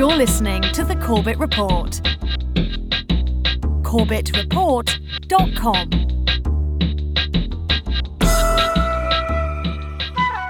[0.00, 2.00] You're listening to The Corbett Report.
[3.82, 5.90] CorbettReport.com.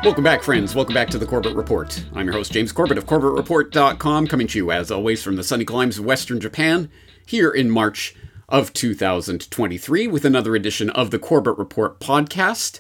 [0.05, 0.77] Welcome back, friends.
[0.77, 2.05] Welcome back to the Corbett Report.
[2.15, 5.65] I'm your host, James Corbett of CorbettReport.com, coming to you, as always, from the sunny
[5.65, 6.89] climes of Western Japan,
[7.27, 8.15] here in March
[8.49, 12.79] of 2023, with another edition of the Corbett Report podcast.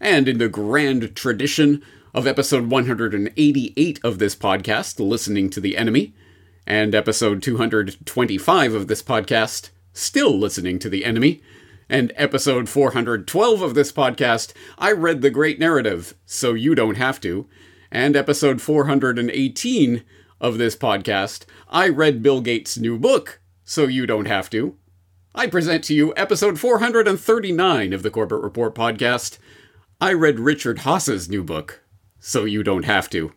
[0.00, 1.82] And in the grand tradition
[2.16, 6.14] of episode 188 of this podcast, Listening to the Enemy,
[6.66, 11.42] and episode 225 of this podcast, Still Listening to the Enemy,
[11.90, 17.20] and episode 412 of this podcast, I read the great narrative, so you don't have
[17.20, 17.46] to,
[17.90, 20.02] and episode 418
[20.40, 24.74] of this podcast, I read Bill Gates' new book, so you don't have to.
[25.34, 29.36] I present to you episode 439 of the Corbett Report podcast.
[30.00, 31.82] I read Richard Haass's new book,
[32.26, 33.32] so you don't have to.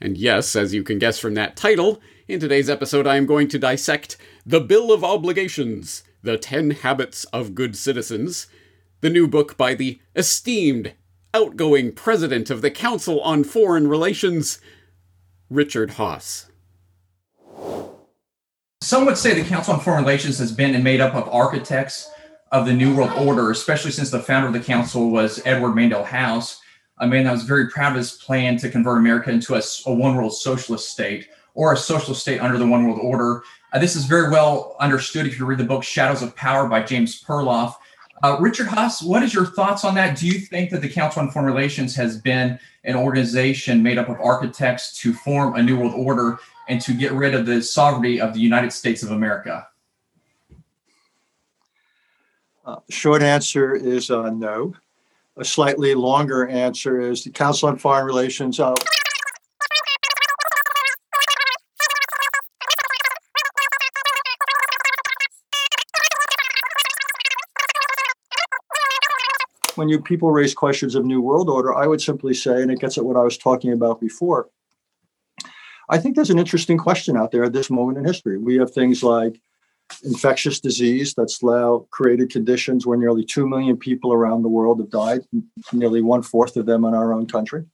[0.00, 3.48] And yes, as you can guess from that title, in today's episode I am going
[3.48, 8.46] to dissect The Bill of Obligations The Ten Habits of Good Citizens,
[9.00, 10.94] the new book by the esteemed,
[11.34, 14.60] outgoing president of the Council on Foreign Relations,
[15.50, 16.46] Richard Haass.
[18.80, 22.08] Some would say the Council on Foreign Relations has been made up of architects
[22.52, 26.04] of the New World Order, especially since the founder of the council was Edward Mandell
[26.04, 26.60] House,
[27.00, 29.92] a man that was very proud of his plan to convert America into a, a
[29.92, 33.42] one world socialist state or a socialist state under the one world order.
[33.72, 36.82] Uh, this is very well understood if you read the book Shadows of Power by
[36.82, 37.74] James Perloff.
[38.22, 40.18] Uh, Richard Haass, what is your thoughts on that?
[40.18, 44.08] Do you think that the Council on Foreign Relations has been an organization made up
[44.08, 48.20] of architects to form a new world order and to get rid of the sovereignty
[48.20, 49.68] of the United States of America?
[52.64, 54.74] Uh, short answer is uh, no.
[55.40, 58.58] A slightly longer answer is the Council on Foreign Relations.
[58.58, 58.74] Uh,
[69.76, 72.80] when you people raise questions of new world order, I would simply say, and it
[72.80, 74.48] gets at what I was talking about before.
[75.88, 78.38] I think there's an interesting question out there at this moment in history.
[78.38, 79.40] We have things like
[80.04, 84.90] infectious disease that's now created conditions where nearly 2 million people around the world have
[84.90, 85.20] died,
[85.72, 87.64] nearly one fourth of them in our own country.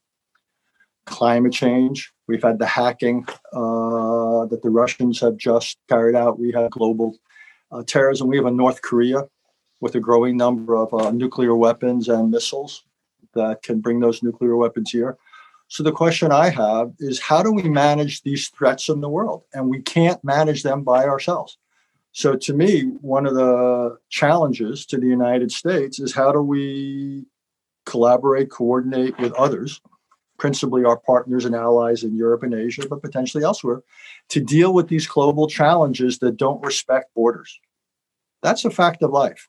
[1.06, 6.38] Climate change, we've had the hacking uh, that the Russians have just carried out.
[6.38, 7.16] We have global
[7.70, 8.28] uh, terrorism.
[8.28, 9.24] We have a North Korea
[9.80, 12.84] with a growing number of uh, nuclear weapons and missiles
[13.34, 15.18] that can bring those nuclear weapons here.
[15.68, 19.42] So the question I have is how do we manage these threats in the world?
[19.52, 21.58] And we can't manage them by ourselves.
[22.14, 27.26] So to me, one of the challenges to the United States is how do we
[27.86, 29.80] collaborate, coordinate with others,
[30.38, 33.82] principally our partners and allies in Europe and Asia, but potentially elsewhere,
[34.28, 37.58] to deal with these global challenges that don't respect borders.
[38.44, 39.48] That's a fact of life.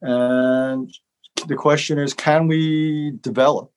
[0.00, 0.90] And
[1.46, 3.70] the question is can we develop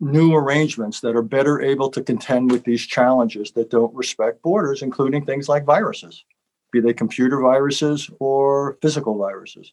[0.00, 4.80] new arrangements that are better able to contend with these challenges that don't respect borders,
[4.80, 6.24] including things like viruses?
[6.72, 9.72] Be they computer viruses or physical viruses.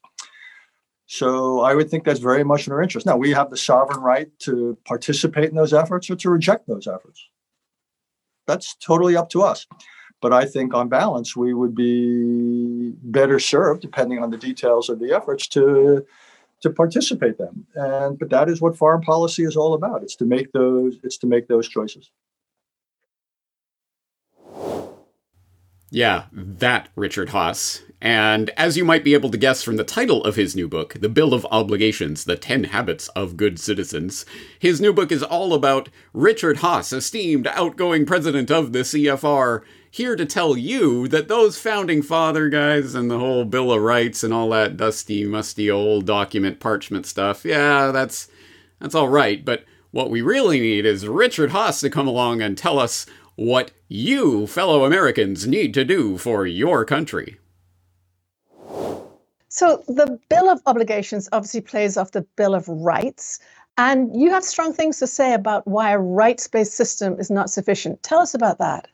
[1.07, 3.06] So I would think that's very much in our interest.
[3.06, 6.88] Now, we have the sovereign right to participate in those efforts or to reject those
[6.88, 7.29] efforts.
[8.47, 9.67] That's totally up to us.
[10.22, 15.00] But I think on balance, we would be better served, depending on the details of
[15.00, 16.05] the efforts, to
[16.61, 17.67] to participate them.
[17.75, 20.03] And but that is what foreign policy is all about.
[20.03, 22.09] It's to make those it's to make those choices.
[25.95, 27.81] Yeah, that Richard Haass.
[28.01, 30.95] And as you might be able to guess from the title of his new book,
[31.00, 34.25] The Bill of Obligations The Ten Habits of Good Citizens,
[34.59, 40.17] his new book is all about Richard Haass, esteemed outgoing president of the CFR, here
[40.17, 44.34] to tell you that those founding father guys and the whole Bill of Rights and
[44.34, 48.28] all that dusty, musty old document parchment stuff, yeah, that's
[48.81, 52.58] that's all right, but what we really need is Richard Haass to come along and
[52.58, 53.05] tell us
[53.35, 57.37] what you, fellow Americans, need to do for your country.
[59.49, 63.40] So, the Bill of Obligations obviously plays off the Bill of Rights.
[63.78, 67.49] And you have strong things to say about why a rights based system is not
[67.49, 68.02] sufficient.
[68.03, 68.87] Tell us about that.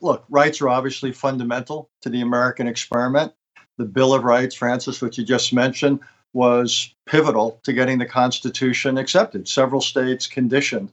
[0.00, 3.32] Look, rights are obviously fundamental to the American experiment.
[3.76, 6.00] The Bill of Rights, Francis, which you just mentioned,
[6.32, 9.48] was pivotal to getting the Constitution accepted.
[9.48, 10.92] Several states conditioned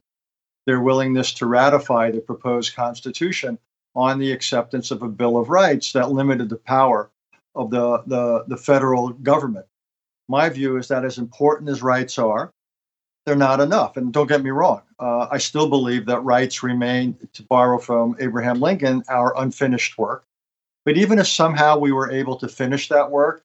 [0.66, 3.58] their willingness to ratify the proposed Constitution
[3.94, 7.10] on the acceptance of a Bill of Rights that limited the power
[7.54, 9.66] of the, the, the federal government.
[10.28, 12.52] My view is that as important as rights are,
[13.24, 13.96] they're not enough.
[13.96, 18.16] And don't get me wrong, uh, I still believe that rights remain, to borrow from
[18.20, 20.24] Abraham Lincoln, our unfinished work.
[20.84, 23.44] But even if somehow we were able to finish that work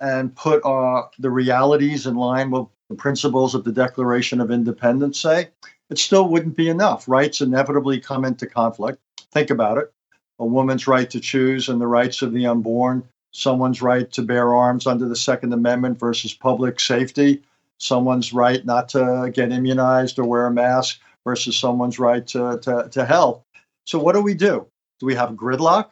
[0.00, 5.20] and put uh, the realities in line with the principles of the Declaration of Independence,
[5.20, 5.50] say,
[5.90, 7.08] it still wouldn't be enough.
[7.08, 8.98] Rights inevitably come into conflict.
[9.32, 9.92] Think about it
[10.40, 14.54] a woman's right to choose and the rights of the unborn, someone's right to bear
[14.54, 17.42] arms under the Second Amendment versus public safety,
[17.78, 22.88] someone's right not to get immunized or wear a mask versus someone's right to, to,
[22.90, 23.44] to health.
[23.84, 24.66] So, what do we do?
[24.98, 25.90] Do we have gridlock?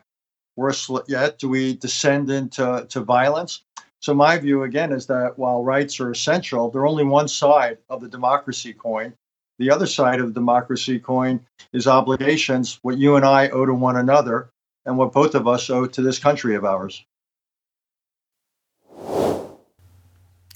[0.56, 3.62] Worse yet, do we descend into to violence?
[4.00, 8.00] So, my view again is that while rights are essential, they're only one side of
[8.00, 9.12] the democracy coin.
[9.58, 11.40] The other side of democracy coin
[11.72, 14.50] is obligations, what you and I owe to one another,
[14.86, 17.04] and what both of us owe to this country of ours.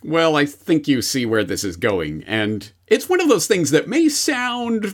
[0.05, 3.71] Well, I think you see where this is going, and it's one of those things
[3.71, 4.93] that may sound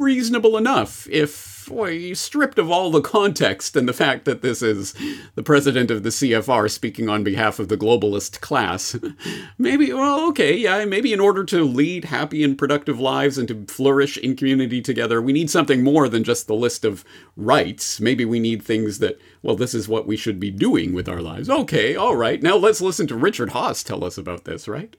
[0.00, 4.94] reasonable enough if boy, stripped of all the context and the fact that this is
[5.34, 8.96] the president of the CFR speaking on behalf of the globalist class.
[9.58, 13.64] maybe, well, okay, yeah, maybe in order to lead happy and productive lives and to
[13.66, 17.04] flourish in community together, we need something more than just the list of
[17.36, 18.00] rights.
[18.00, 21.20] Maybe we need things that, well, this is what we should be doing with our
[21.20, 21.50] lives.
[21.50, 24.94] Okay, all right, now let's listen to Richard Haass tell us about this, right?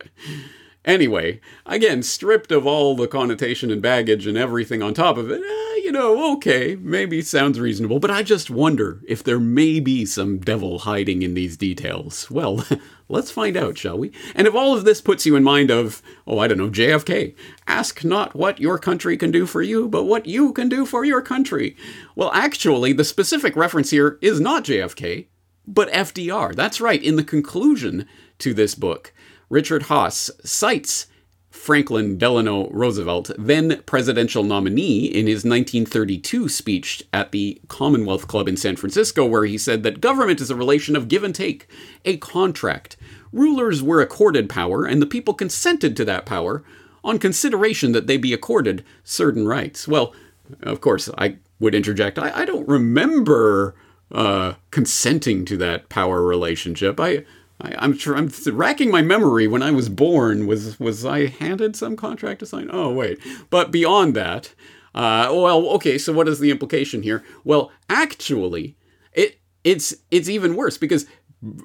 [0.86, 5.42] Anyway, again, stripped of all the connotation and baggage and everything on top of it,
[5.42, 10.06] eh, you know, okay, maybe sounds reasonable, but I just wonder if there may be
[10.06, 12.30] some devil hiding in these details.
[12.30, 12.64] Well,
[13.10, 14.12] let's find out, shall we?
[14.36, 17.36] And if all of this puts you in mind of, oh, I don't know, JFK,
[17.68, 21.04] ask not what your country can do for you, but what you can do for
[21.04, 21.76] your country.
[22.16, 25.26] Well, actually, the specific reference here is not JFK,
[25.66, 26.54] but FDR.
[26.54, 28.08] That's right, in the conclusion
[28.38, 29.14] to this book.
[29.50, 31.08] Richard Haass cites
[31.50, 38.58] Franklin Delano Roosevelt, then presidential nominee, in his 1932 speech at the Commonwealth Club in
[38.58, 41.68] San Francisco, where he said that government is a relation of give and take,
[42.04, 42.98] a contract.
[43.32, 46.64] Rulers were accorded power, and the people consented to that power
[47.04, 49.88] on consideration that they be accorded certain rights.
[49.88, 50.14] Well,
[50.62, 53.76] of course, I would interject, I, I don't remember
[54.12, 57.00] uh, consenting to that power relationship.
[57.00, 57.26] I
[57.62, 59.48] I, am sure I'm racking my memory.
[59.48, 62.70] When I was born, was was I handed some contract to sign?
[62.72, 63.20] Oh wait,
[63.50, 64.54] but beyond that,
[64.94, 65.98] uh, well, okay.
[65.98, 67.24] So what is the implication here?
[67.44, 68.78] Well, actually,
[69.14, 71.06] it it's it's even worse because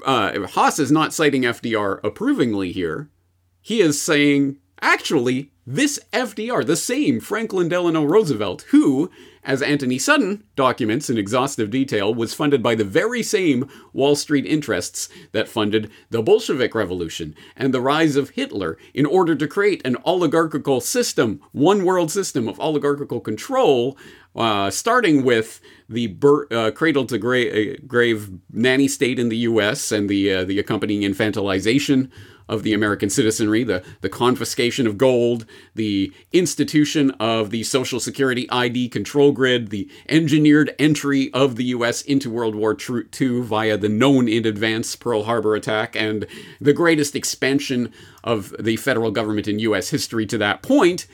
[0.04, 3.08] uh, Haass is not citing FDR approvingly here.
[3.60, 9.10] He is saying actually this FDR, the same Franklin Delano Roosevelt, who
[9.42, 14.44] as Antony Sutton documents in exhaustive detail, was funded by the very same Wall Street
[14.44, 19.80] interests that funded the Bolshevik Revolution and the rise of Hitler in order to create
[19.86, 23.96] an oligarchical system, one world system of oligarchical control,
[24.36, 29.38] uh, starting with the bur- uh, cradle to gra- uh, grave nanny state in the
[29.38, 29.90] U.S.
[29.90, 32.10] and the uh, the accompanying infantilization
[32.50, 38.50] of the American citizenry, the, the confiscation of gold, the institution of the Social Security
[38.50, 42.02] ID control grid, the engineered entry of the U.S.
[42.02, 46.26] into World War II via the known in advance Pearl Harbor attack, and
[46.60, 47.92] the greatest expansion
[48.24, 49.90] of the federal government in U.S.
[49.90, 51.06] history to that point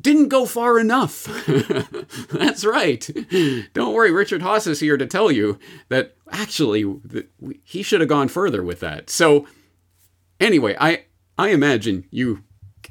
[0.00, 1.24] didn't go far enough.
[2.30, 3.08] That's right.
[3.74, 6.84] Don't worry, Richard Haass is here to tell you that actually
[7.64, 9.10] he should have gone further with that.
[9.10, 9.46] So,
[10.42, 11.04] Anyway, I
[11.38, 12.42] I imagine you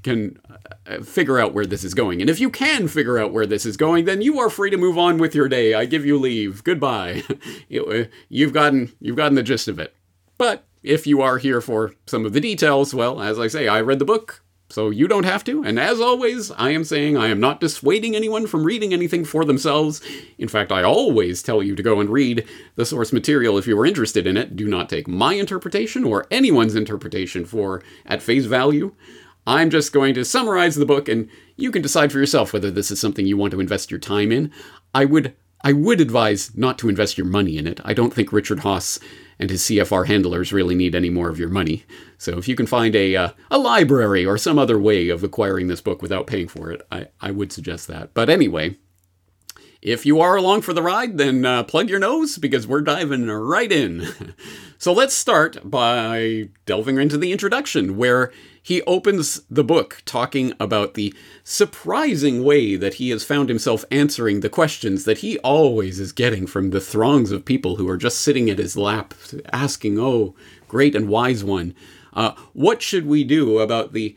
[0.03, 0.39] can
[0.88, 2.22] uh, figure out where this is going.
[2.22, 4.77] And if you can figure out where this is going, then you are free to
[4.77, 5.74] move on with your day.
[5.74, 6.63] I give you leave.
[6.63, 7.24] Goodbye.
[7.72, 9.96] Uh, you've gotten you've gotten the gist of it.
[10.38, 13.81] But if you are here for some of the details, well, as I say, I
[13.81, 14.43] read the book.
[14.72, 15.63] So you don't have to.
[15.63, 19.44] And as always, I am saying I am not dissuading anyone from reading anything for
[19.44, 20.01] themselves.
[20.38, 23.78] In fact, I always tell you to go and read the source material if you
[23.78, 24.56] are interested in it.
[24.56, 28.96] Do not take my interpretation or anyone's interpretation for at face value.
[29.46, 32.92] I'm just going to summarize the book and you can decide for yourself whether this
[32.92, 34.51] is something you want to invest your time in.
[34.96, 37.80] I would I would advise not to invest your money in it.
[37.84, 39.00] I don't think Richard Haass
[39.42, 41.84] and his CFR handlers really need any more of your money.
[42.20, 45.68] So if you can find a uh, a library or some other way of acquiring
[45.68, 48.14] this book without paying for it, I, I would suggest that.
[48.14, 48.78] But anyway,
[49.82, 53.28] if you are along for the ride, then uh, plug your nose because we're diving
[53.28, 54.08] right in.
[54.78, 60.94] so let's start by delving into the introduction, where he opens the book talking about
[60.94, 61.13] the
[61.44, 66.46] surprising way that he has found himself answering the questions that he always is getting
[66.46, 69.13] from the throngs of people who are just sitting at his lap,
[69.51, 70.36] asking, Oh,
[70.68, 71.74] great and wise one,
[72.13, 74.15] uh, what should we do about the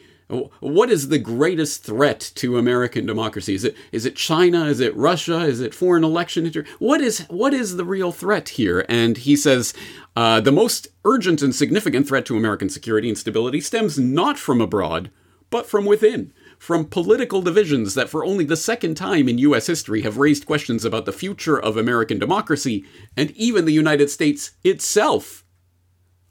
[0.60, 3.54] what is the greatest threat to American democracy?
[3.54, 4.64] Is it is it China?
[4.64, 5.40] Is it Russia?
[5.40, 6.50] Is it foreign election?
[6.78, 8.86] What is what is the real threat here?
[8.88, 9.74] And he says
[10.16, 14.60] uh, the most urgent and significant threat to American security and stability stems not from
[14.60, 15.10] abroad,
[15.50, 16.32] but from within.
[16.58, 19.66] From political divisions that, for only the second time in U.S.
[19.66, 22.84] history, have raised questions about the future of American democracy
[23.16, 25.44] and even the United States itself.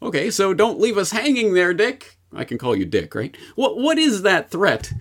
[0.02, 2.18] Okay, so don't leave us hanging there, Dick.
[2.34, 3.36] I can call you Dick, right?
[3.56, 4.94] What what is that threat?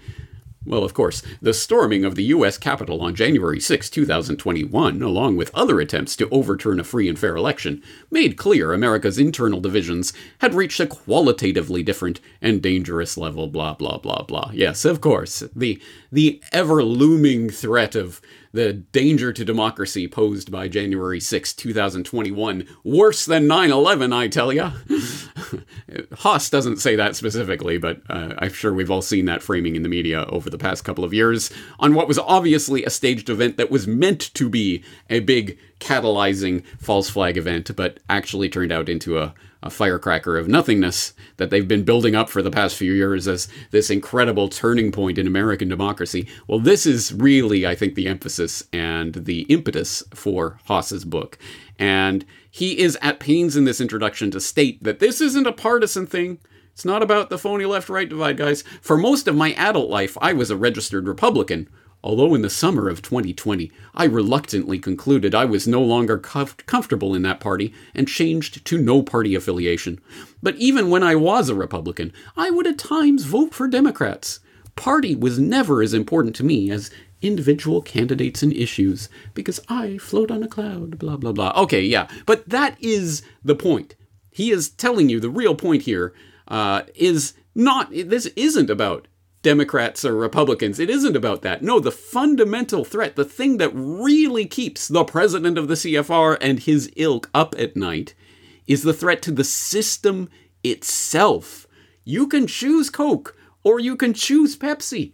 [0.64, 2.56] Well, of course, the storming of the U.S.
[2.56, 7.34] Capitol on January 6, 2021, along with other attempts to overturn a free and fair
[7.34, 13.74] election, made clear America's internal divisions had reached a qualitatively different and dangerous level, blah,
[13.74, 14.50] blah, blah, blah.
[14.52, 18.20] Yes, of course, the, the ever looming threat of
[18.52, 22.66] the danger to democracy posed by January 6, 2021.
[22.84, 24.72] Worse than 9 11, I tell ya.
[26.18, 29.82] Haass doesn't say that specifically, but uh, I'm sure we've all seen that framing in
[29.82, 33.56] the media over the past couple of years on what was obviously a staged event
[33.56, 38.88] that was meant to be a big catalyzing false flag event, but actually turned out
[38.88, 42.92] into a a firecracker of nothingness that they've been building up for the past few
[42.92, 46.26] years as this incredible turning point in American democracy.
[46.46, 51.38] Well, this is really, I think, the emphasis and the impetus for Haass's book.
[51.78, 56.06] And he is at pains in this introduction to state that this isn't a partisan
[56.06, 56.38] thing.
[56.72, 58.62] It's not about the phony left right divide, guys.
[58.80, 61.68] For most of my adult life, I was a registered Republican
[62.02, 67.14] although in the summer of 2020 I reluctantly concluded I was no longer comf- comfortable
[67.14, 70.00] in that party and changed to no party affiliation.
[70.42, 74.40] But even when I was a Republican, I would at times vote for Democrats.
[74.74, 76.90] Party was never as important to me as
[77.20, 81.52] individual candidates and issues because I float on a cloud, blah, blah, blah.
[81.56, 83.94] Okay, yeah, but that is the point.
[84.30, 86.14] He is telling you the real point here
[86.48, 89.06] uh, is not, this isn't about
[89.42, 90.78] Democrats or Republicans.
[90.78, 91.62] It isn't about that.
[91.62, 96.60] No, the fundamental threat, the thing that really keeps the president of the CFR and
[96.60, 98.14] his ilk up at night,
[98.66, 100.28] is the threat to the system
[100.62, 101.66] itself.
[102.04, 105.12] You can choose Coke or you can choose Pepsi.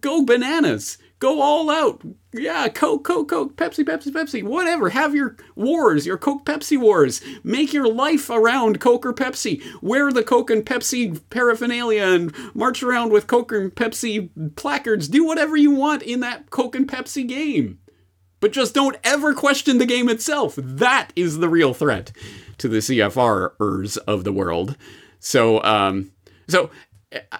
[0.00, 0.98] Go bananas.
[1.22, 2.02] Go all out.
[2.32, 4.90] Yeah, Coke, Coke, Coke, Pepsi, Pepsi, Pepsi, whatever.
[4.90, 7.20] Have your wars, your Coke Pepsi wars.
[7.44, 9.62] Make your life around Coke or Pepsi.
[9.80, 15.06] Wear the Coke and Pepsi paraphernalia and march around with Coke and Pepsi placards.
[15.06, 17.78] Do whatever you want in that Coke and Pepsi game.
[18.40, 20.56] But just don't ever question the game itself.
[20.56, 22.10] That is the real threat
[22.58, 24.76] to the CFRers of the world.
[25.20, 26.10] So, um,
[26.48, 26.70] so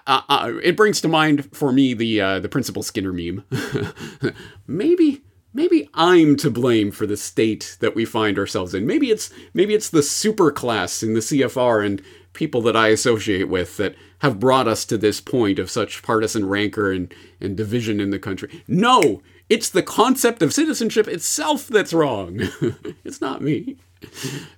[0.06, 3.44] uh, uh, it brings to mind for me the uh, the Principal Skinner meme.
[4.66, 5.22] maybe
[5.54, 8.86] maybe I'm to blame for the state that we find ourselves in.
[8.86, 12.02] Maybe it's maybe it's the super class in the CFR and
[12.32, 16.48] people that I associate with that have brought us to this point of such partisan
[16.48, 18.62] rancor and, and division in the country.
[18.66, 22.40] No, it's the concept of citizenship itself that's wrong.
[23.04, 23.76] it's not me.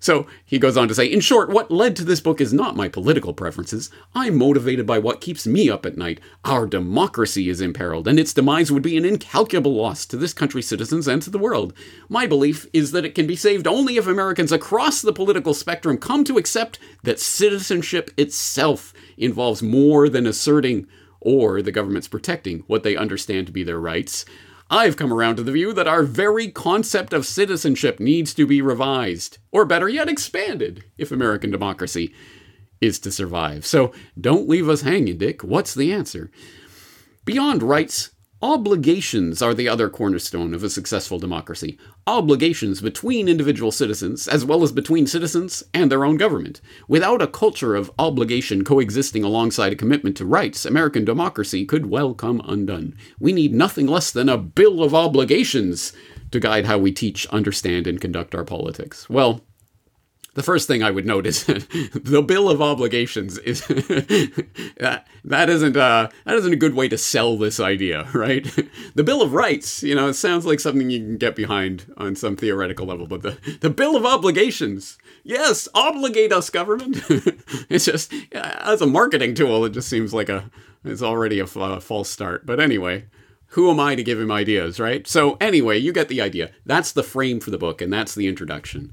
[0.01, 2.77] So he goes on to say, in short, what led to this book is not
[2.77, 3.91] my political preferences.
[4.15, 6.21] I'm motivated by what keeps me up at night.
[6.45, 10.69] Our democracy is imperiled, and its demise would be an incalculable loss to this country's
[10.69, 11.73] citizens and to the world.
[12.09, 15.99] My belief is that it can be saved only if Americans across the political spectrum
[15.99, 20.87] come to accept that citizenship itself involves more than asserting
[21.21, 24.25] or the government's protecting what they understand to be their rights.
[24.71, 28.63] I've come around to the view that our very concept of citizenship needs to be
[28.63, 32.15] revised, or better yet, expanded, if American democracy
[32.81, 33.67] is to survive.
[33.67, 35.45] So don't leave us hanging, Dick.
[35.45, 36.31] What's the answer?
[37.25, 38.11] Beyond rights,
[38.45, 41.79] Obligations are the other cornerstone of a successful democracy.
[42.07, 46.61] Obligations between individual citizens, as well as between citizens and their own government.
[46.87, 52.13] Without a culture of obligation coexisting alongside a commitment to rights, American democracy could well
[52.13, 52.95] come undone.
[53.19, 55.95] We need nothing less than a Bill of Obligations
[56.31, 59.09] to guide how we teach, understand, and conduct our politics.
[59.09, 59.41] Well,
[60.35, 65.77] the first thing I would note is the bill of obligations is that that isn't
[65.77, 68.47] uh, that isn't a good way to sell this idea, right?
[68.95, 72.15] the bill of rights, you know, it sounds like something you can get behind on
[72.17, 77.03] some theoretical level, but the the bill of obligations, yes, obligate us, government.
[77.69, 80.51] it's just as a marketing tool, it just seems like a
[80.85, 82.45] it's already a, a false start.
[82.45, 83.07] But anyway
[83.49, 85.07] who am I to give him ideas, right?
[85.07, 86.51] So, anyway, you get the idea.
[86.67, 88.93] That's the frame for the book, and that's the introduction.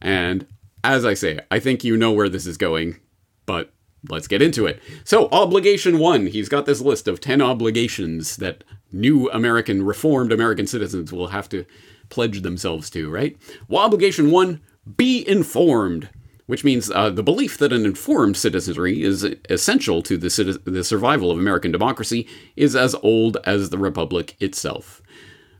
[0.00, 0.46] And
[0.84, 3.00] as I say, I think you know where this is going,
[3.44, 3.72] but
[4.08, 4.80] let's get into it.
[5.04, 10.66] So, obligation one, he's got this list of 10 obligations that new American, reformed American
[10.66, 11.64] citizens will have to
[12.08, 13.36] pledge themselves to, right?
[13.68, 14.60] Well, obligation one,
[14.96, 16.08] be informed.
[16.46, 21.32] which means uh, the belief that an informed citizenry is essential to the, the survival
[21.32, 25.02] of American democracy is as old as the Republic itself.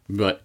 [0.09, 0.43] But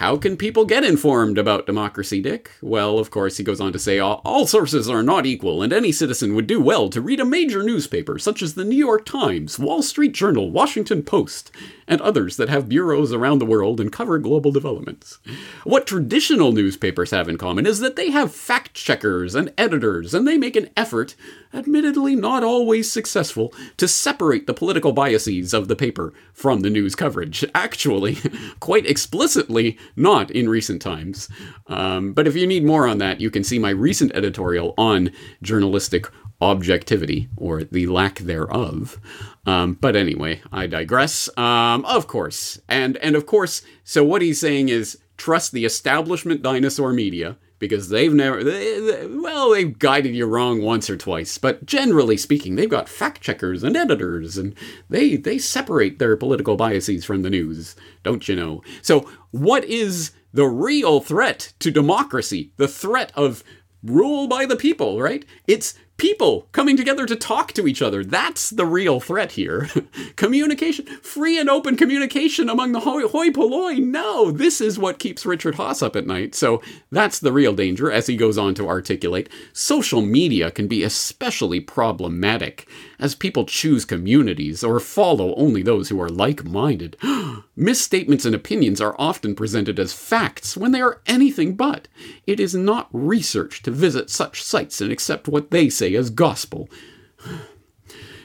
[0.00, 2.52] how can people get informed about democracy, Dick?
[2.62, 5.74] Well, of course, he goes on to say all, all, sources are not equal, and
[5.74, 9.04] any citizen would do well to read a major newspaper such as the New York
[9.04, 11.50] Times, Wall Street Journal, Washington Post,
[11.86, 15.18] and others that have bureaus around the world and cover global developments.
[15.64, 20.26] What traditional newspapers have in common is that they have fact checkers and editors, and
[20.26, 21.14] they make an effort
[21.52, 26.94] admittedly not always successful, to separate the political biases of the paper from the news
[26.94, 27.44] coverage.
[27.54, 28.18] Actually,
[28.60, 31.28] quite explicitly, not in recent times.
[31.66, 35.10] Um, but if you need more on that, you can see my recent editorial on
[35.42, 36.06] journalistic
[36.40, 38.98] objectivity, or the lack thereof.
[39.46, 41.28] Um, but anyway, I digress.
[41.36, 46.42] Um, of course, and and of course, so what he's saying is trust the establishment
[46.42, 51.38] dinosaur media because they've never, they, they, well, they've guided you wrong once or twice,
[51.38, 54.56] but generally speaking, they've got fact checkers and editors, and
[54.88, 58.62] they they separate their political biases from the news, don't you know?
[58.82, 62.50] So, what is the real threat to democracy?
[62.56, 63.44] The threat of
[63.84, 65.24] rule by the people, right?
[65.46, 68.02] It's people coming together to talk to each other.
[68.02, 69.68] That's the real threat here.
[70.16, 73.78] communication, free and open communication among the hoi, hoi polloi.
[73.78, 76.34] No, this is what keeps Richard Haass up at night.
[76.34, 79.28] So that's the real danger, as he goes on to articulate.
[79.52, 82.66] Social media can be especially problematic
[82.98, 86.96] as people choose communities or follow only those who are like minded.
[87.56, 91.88] Misstatements and opinions are often presented as facts when they are anything but.
[92.26, 96.68] It is not research to visit such sites and accept what they say as gospel.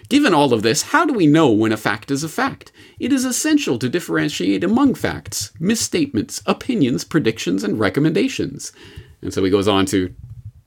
[0.09, 2.71] Given all of this, how do we know when a fact is a fact?
[2.99, 8.71] It is essential to differentiate among facts, misstatements, opinions, predictions, and recommendations.
[9.21, 10.13] And so he goes on to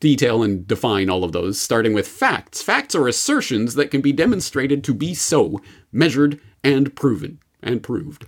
[0.01, 2.63] detail and define all of those, starting with facts.
[2.63, 5.61] Facts are assertions that can be demonstrated to be so,
[5.93, 8.27] measured, and proven, and proved.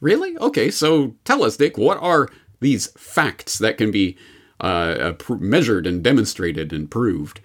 [0.00, 0.36] Really?
[0.38, 2.28] Okay, so tell us, Dick, what are
[2.60, 4.16] these facts that can be
[4.60, 7.40] uh, uh measured and demonstrated and proved?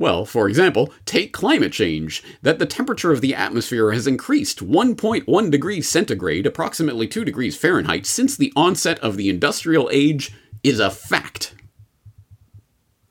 [0.00, 2.22] Well, for example, take climate change.
[2.40, 8.06] That the temperature of the atmosphere has increased 1.1 degrees centigrade, approximately 2 degrees Fahrenheit,
[8.06, 10.32] since the onset of the industrial age
[10.62, 11.54] is a fact.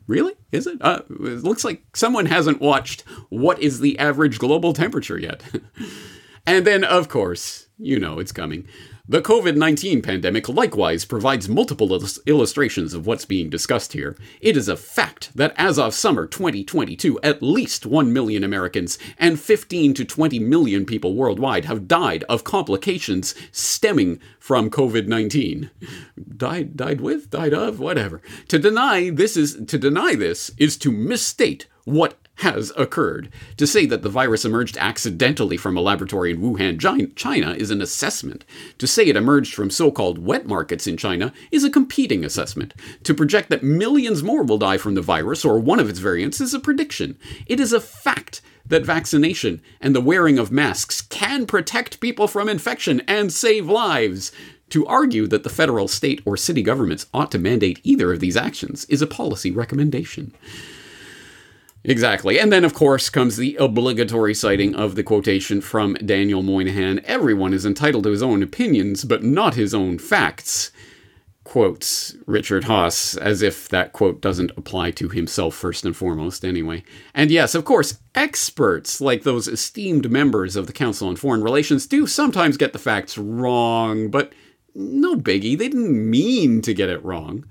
[0.07, 0.33] Really?
[0.51, 0.79] Is it?
[0.81, 5.43] Uh, it looks like someone hasn't watched What is the Average Global Temperature yet.
[6.47, 8.67] and then, of course, you know it's coming.
[9.11, 14.15] The COVID 19 pandemic likewise provides multiple illustrations of what's being discussed here.
[14.39, 19.39] It is a fact that as of summer 2022, at least 1 million Americans and
[19.39, 25.71] 15 to 20 million people worldwide have died of complications stemming from COVID 19.
[26.37, 28.21] Died, died with, died of, whatever.
[28.49, 33.29] To deny this is to deny this is to misstate what has occurred.
[33.57, 37.81] To say that the virus emerged accidentally from a laboratory in Wuhan, China is an
[37.81, 38.45] assessment.
[38.77, 42.73] To say it emerged from so called wet markets in China is a competing assessment.
[43.03, 46.39] To project that millions more will die from the virus or one of its variants
[46.39, 47.17] is a prediction.
[47.45, 52.47] It is a fact that vaccination and the wearing of masks can protect people from
[52.47, 54.31] infection and save lives.
[54.69, 58.37] To argue that the federal, state, or city governments ought to mandate either of these
[58.37, 60.31] actions is a policy recommendation.
[61.83, 62.39] Exactly.
[62.39, 67.53] And then, of course, comes the obligatory citing of the quotation from Daniel Moynihan Everyone
[67.53, 70.71] is entitled to his own opinions, but not his own facts.
[71.45, 76.83] Quotes Richard Haass, as if that quote doesn't apply to himself first and foremost, anyway.
[77.15, 81.87] And yes, of course, experts, like those esteemed members of the Council on Foreign Relations,
[81.87, 84.33] do sometimes get the facts wrong, but
[84.75, 87.45] no biggie, they didn't mean to get it wrong.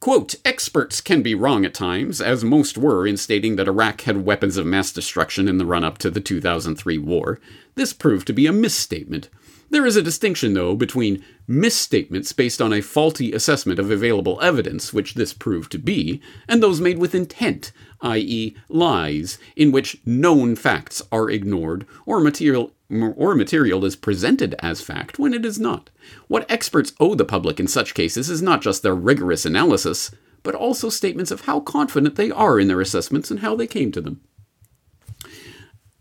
[0.00, 4.24] Quote, experts can be wrong at times, as most were in stating that Iraq had
[4.24, 7.38] weapons of mass destruction in the run up to the 2003 war.
[7.74, 9.28] This proved to be a misstatement.
[9.68, 14.94] There is a distinction, though, between misstatements based on a faulty assessment of available evidence,
[14.94, 20.56] which this proved to be, and those made with intent, i.e., lies, in which known
[20.56, 25.90] facts are ignored or material or material is presented as fact when it is not.
[26.28, 30.10] What experts owe the public in such cases is not just their rigorous analysis,
[30.42, 33.92] but also statements of how confident they are in their assessments and how they came
[33.92, 34.20] to them.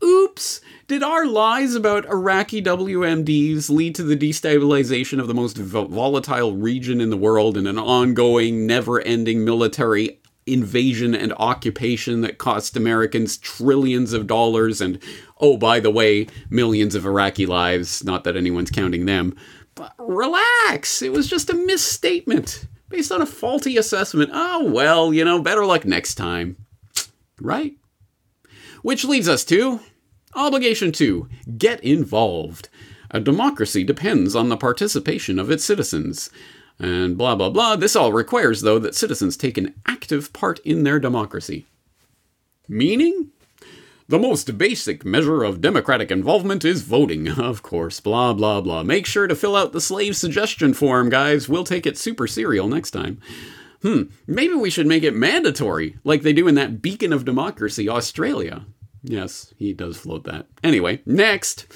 [0.03, 0.61] Oops!
[0.87, 7.01] Did our lies about Iraqi WMDs lead to the destabilization of the most volatile region
[7.01, 10.18] in the world and an ongoing, never ending military
[10.53, 15.01] invasion and occupation that cost Americans trillions of dollars and,
[15.39, 18.03] oh, by the way, millions of Iraqi lives.
[18.03, 19.35] Not that anyone's counting them.
[19.75, 22.67] But relax, it was just a misstatement.
[22.89, 24.31] based on a faulty assessment.
[24.33, 26.57] Oh, well, you know, better luck next time.
[27.39, 27.73] Right?
[28.81, 29.79] Which leads us to
[30.35, 32.69] obligation two get involved.
[33.11, 36.29] A democracy depends on the participation of its citizens.
[36.79, 37.75] And blah, blah, blah.
[37.75, 41.65] This all requires, though, that citizens take an active part in their democracy.
[42.67, 43.31] Meaning?
[44.07, 48.81] The most basic measure of democratic involvement is voting, of course, blah, blah, blah.
[48.81, 51.47] Make sure to fill out the slave suggestion form, guys.
[51.47, 53.19] We'll take it super serial next time.
[53.83, 57.87] Hmm, maybe we should make it mandatory, like they do in that beacon of democracy,
[57.87, 58.65] Australia.
[59.03, 60.47] Yes, he does float that.
[60.63, 61.67] Anyway, next.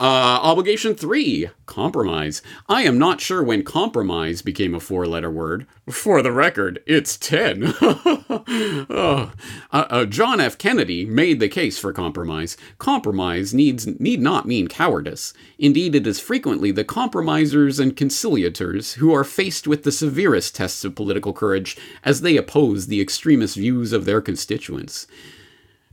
[0.00, 2.42] Uh, obligation three, compromise.
[2.68, 5.66] I am not sure when compromise became a four letter word.
[5.90, 7.74] For the record, it's 10.
[7.80, 9.32] oh.
[9.70, 10.56] uh, uh, John F.
[10.56, 12.56] Kennedy made the case for compromise.
[12.78, 15.34] Compromise needs, need not mean cowardice.
[15.58, 20.84] Indeed, it is frequently the compromisers and conciliators who are faced with the severest tests
[20.84, 25.06] of political courage as they oppose the extremist views of their constituents.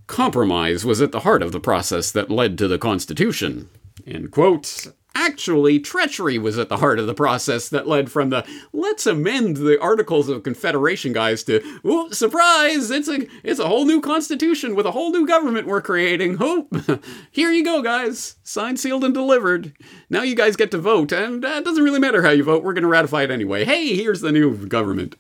[0.07, 3.69] Compromise was at the heart of the process that led to the Constitution.
[4.09, 4.95] End quote.
[5.15, 9.57] Actually, treachery was at the heart of the process that led from the let's amend
[9.57, 14.75] the Articles of Confederation guys to oh, surprise, it's a it's a whole new constitution
[14.75, 16.37] with a whole new government we're creating.
[16.39, 16.67] Oh,
[17.31, 18.35] here you go, guys.
[18.43, 19.73] Signed, sealed, and delivered.
[20.11, 22.63] Now you guys get to vote, and uh, it doesn't really matter how you vote.
[22.63, 23.65] We're going to ratify it anyway.
[23.65, 25.15] Hey, here's the new government.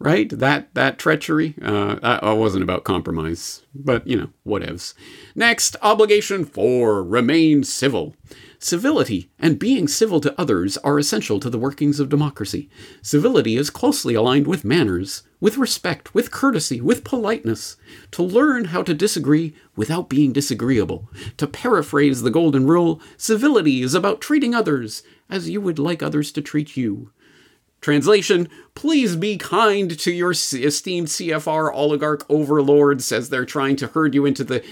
[0.00, 0.30] Right?
[0.30, 1.54] That that treachery.
[1.62, 4.94] Uh, that wasn't about compromise, but you know, whatevs.
[5.36, 8.14] Next, obligation four: remain civil.
[8.60, 12.68] Civility and being civil to others are essential to the workings of democracy.
[13.00, 17.76] Civility is closely aligned with manners, with respect, with courtesy, with politeness.
[18.10, 21.08] To learn how to disagree without being disagreeable.
[21.36, 26.32] To paraphrase the Golden Rule, civility is about treating others as you would like others
[26.32, 27.12] to treat you.
[27.80, 34.14] Translation, please be kind to your esteemed CFR oligarch overlords as they're trying to herd
[34.14, 34.62] you into the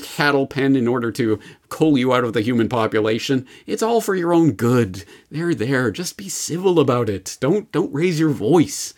[0.00, 3.46] cattle pen in order to cull you out of the human population.
[3.66, 5.04] It's all for your own good.
[5.30, 5.92] They're there.
[5.92, 7.36] Just be civil about it.
[7.40, 8.94] Don't don't raise your voice.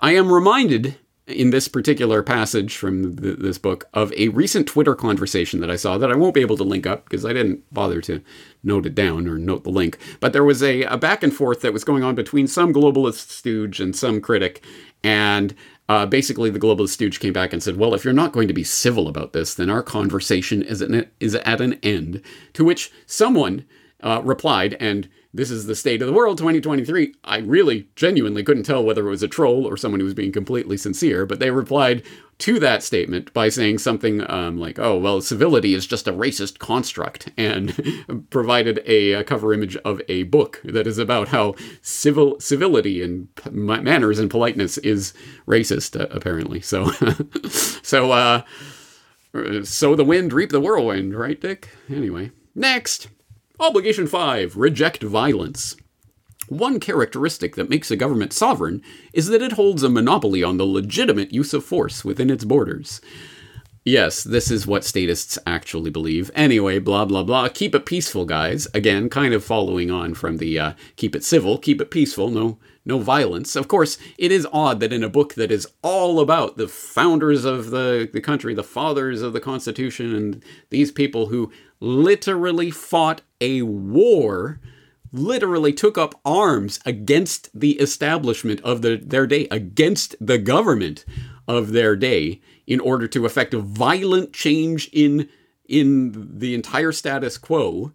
[0.00, 4.94] I am reminded in this particular passage from the, this book of a recent Twitter
[4.94, 7.62] conversation that I saw that I won't be able to link up because I didn't
[7.72, 8.22] bother to
[8.66, 9.98] note it down or note the link.
[10.20, 13.30] But there was a, a back and forth that was going on between some globalist
[13.30, 14.64] stooge and some critic.
[15.02, 15.54] And
[15.88, 18.54] uh, basically, the globalist stooge came back and said, Well, if you're not going to
[18.54, 22.22] be civil about this, then our conversation is, an, is at an end.
[22.54, 23.64] To which someone
[24.02, 27.14] uh, replied, and this is the state of the world 2023.
[27.24, 30.32] I really genuinely couldn't tell whether it was a troll or someone who was being
[30.32, 32.02] completely sincere, but they replied
[32.38, 36.58] to that statement by saying something um, like, oh, well, civility is just a racist
[36.58, 42.40] construct, and provided a, a, cover image of a book that is about how civil
[42.40, 45.12] civility and p- manners and politeness is
[45.46, 46.60] racist, uh, apparently.
[46.60, 46.90] So,
[47.82, 48.42] so, uh,
[49.64, 51.70] sow the wind, reap the whirlwind, right, Dick?
[51.90, 53.08] Anyway, next.
[53.58, 55.76] Obligation 5 Reject violence.
[56.48, 58.82] One characteristic that makes a government sovereign
[59.14, 63.00] is that it holds a monopoly on the legitimate use of force within its borders.
[63.82, 66.30] Yes, this is what statists actually believe.
[66.34, 67.48] Anyway, blah, blah, blah.
[67.48, 68.68] Keep it peaceful, guys.
[68.74, 72.58] Again, kind of following on from the uh, keep it civil, keep it peaceful, no,
[72.86, 73.56] no violence.
[73.56, 77.44] Of course, it is odd that in a book that is all about the founders
[77.44, 83.20] of the, the country, the fathers of the Constitution, and these people who literally fought
[83.40, 84.60] a war,
[85.12, 91.04] literally took up arms against the establishment of the, their day, against the government
[91.48, 95.28] of their day, in order to effect a violent change in
[95.68, 97.92] in the entire status quo,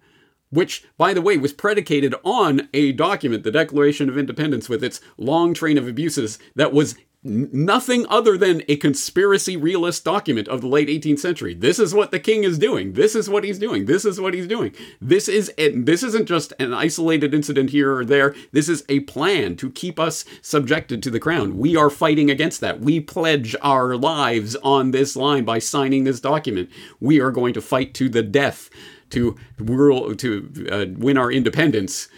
[0.52, 5.02] which, by the way, was predicated on a document, the Declaration of Independence, with its
[5.18, 10.68] long train of abuses, that was nothing other than a conspiracy realist document of the
[10.68, 11.54] late 18th century.
[11.54, 12.94] This is what the king is doing.
[12.94, 13.86] This is what he's doing.
[13.86, 14.74] This is what he's doing.
[15.00, 15.52] This is.
[15.56, 18.34] This isn't just an isolated incident here or there.
[18.52, 21.60] This is a plan to keep us subjected to the crown.
[21.60, 22.80] We are fighting against that.
[22.82, 26.72] We pledge our lives on this line by signing this document.
[27.00, 28.72] We are going to fight to the death
[29.12, 32.10] to rule to uh, win our independence.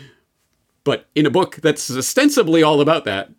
[0.84, 3.32] But in a book that's ostensibly all about that,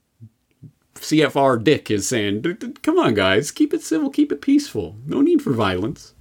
[0.95, 2.43] CFR Dick is saying,
[2.83, 4.97] come on, guys, keep it civil, keep it peaceful.
[5.05, 6.15] No need for violence.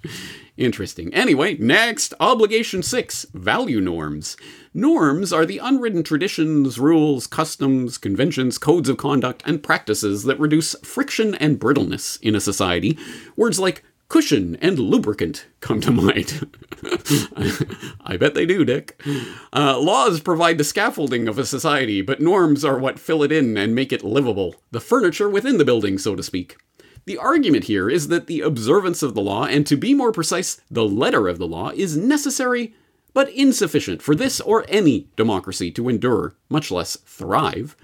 [0.55, 1.11] Interesting.
[1.13, 4.37] Anyway, next, obligation six value norms.
[4.73, 10.75] Norms are the unwritten traditions, rules, customs, conventions, codes of conduct, and practices that reduce
[10.83, 12.97] friction and brittleness in a society.
[13.35, 16.55] Words like cushion, and lubricant come to mind.
[18.05, 19.01] I bet they do, Dick.
[19.51, 23.57] Uh, laws provide the scaffolding of a society, but norms are what fill it in
[23.57, 26.57] and make it livable, the furniture within the building, so to speak.
[27.05, 30.61] The argument here is that the observance of the law, and to be more precise,
[30.71, 32.73] the letter of the law, is necessary
[33.13, 37.75] but insufficient for this or any democracy to endure, much less thrive.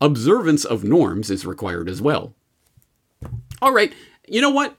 [0.00, 2.34] Observance of norms is required as well.
[3.60, 3.92] All right,
[4.26, 4.76] you know what?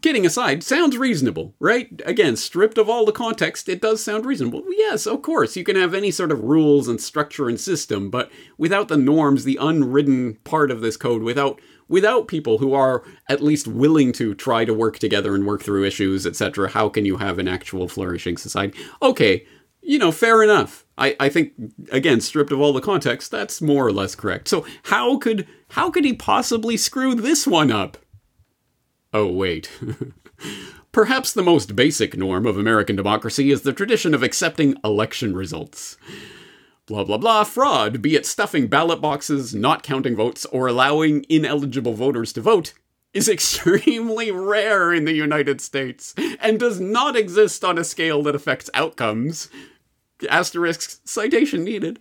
[0.00, 1.88] Kidding aside, sounds reasonable, right?
[2.04, 4.64] Again, stripped of all the context, it does sound reasonable.
[4.70, 8.32] Yes, of course, you can have any sort of rules and structure and system, but
[8.58, 13.42] without the norms, the unwritten part of this code, without without people who are at
[13.42, 17.18] least willing to try to work together and work through issues, etc., how can you
[17.18, 18.76] have an actual flourishing society?
[19.02, 19.46] Okay,
[19.82, 20.84] you know, fair enough.
[20.98, 21.52] I, I think
[21.92, 24.48] again, stripped of all the context, that's more or less correct.
[24.48, 27.98] So how could how could he possibly screw this one up?
[29.12, 29.70] Oh wait.
[30.92, 35.96] Perhaps the most basic norm of American democracy is the tradition of accepting election results
[36.90, 41.94] blah blah blah fraud, be it stuffing ballot boxes, not counting votes, or allowing ineligible
[41.94, 42.74] voters to vote,
[43.14, 48.34] is extremely rare in the United States and does not exist on a scale that
[48.34, 49.48] affects outcomes,
[50.28, 52.00] asterisk citation needed.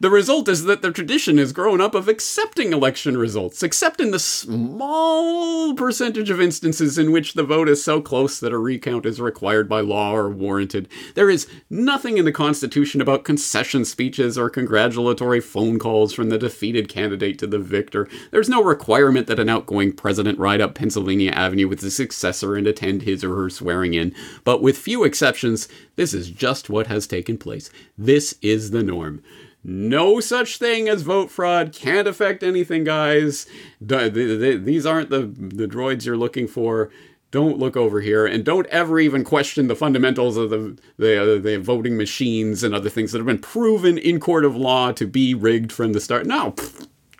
[0.00, 4.10] The result is that the tradition has grown up of accepting election results, except in
[4.10, 9.06] the small percentage of instances in which the vote is so close that a recount
[9.06, 10.88] is required by law or warranted.
[11.14, 16.38] There is nothing in the Constitution about concession speeches or congratulatory phone calls from the
[16.38, 18.08] defeated candidate to the victor.
[18.30, 22.66] There's no requirement that an outgoing president ride up Pennsylvania Avenue with his successor and
[22.66, 24.14] attend his or her swearing in.
[24.44, 27.59] But with few exceptions, this is just what has taken place.
[27.98, 29.22] This is the norm.
[29.62, 31.72] No such thing as vote fraud.
[31.74, 33.46] Can't affect anything, guys.
[33.80, 36.90] These aren't the, the droids you're looking for.
[37.30, 41.38] Don't look over here, and don't ever even question the fundamentals of the the, uh,
[41.38, 45.06] the voting machines and other things that have been proven in court of law to
[45.06, 46.26] be rigged from the start.
[46.26, 46.56] No,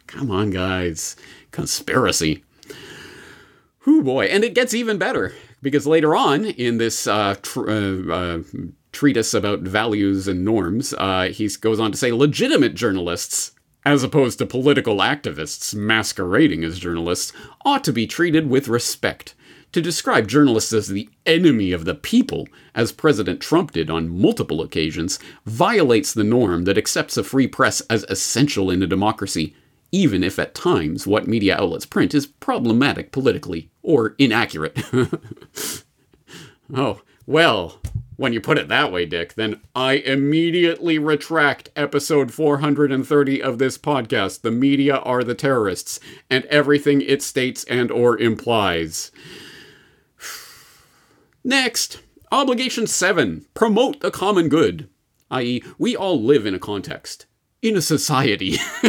[0.08, 1.14] come on, guys,
[1.52, 2.42] conspiracy.
[3.86, 8.12] Whoo boy, and it gets even better because later on in this uh, tr- uh,
[8.12, 8.42] uh,
[8.92, 13.52] treatise about values and norms, uh, he goes on to say legitimate journalists,
[13.84, 17.32] as opposed to political activists masquerading as journalists,
[17.64, 19.34] ought to be treated with respect.
[19.72, 24.62] To describe journalists as the enemy of the people, as President Trump did on multiple
[24.62, 29.54] occasions, violates the norm that accepts a free press as essential in a democracy,
[29.92, 34.76] even if at times what media outlets print is problematic politically or inaccurate.
[36.74, 37.80] oh, well,
[38.20, 43.78] when you put it that way, Dick, then I immediately retract episode 430 of this
[43.78, 44.42] podcast.
[44.42, 49.10] The media are the terrorists, and everything it states and or implies.
[51.44, 54.90] Next, obligation 7, promote the common good,
[55.30, 57.24] i.e., we all live in a context
[57.62, 58.56] in a society,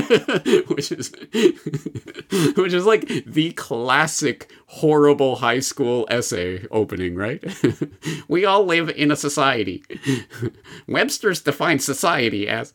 [0.68, 1.12] which is
[2.56, 7.44] which is like the classic horrible high school essay opening, right?
[8.30, 9.84] we all live in a society.
[10.88, 12.74] Webster's defines society as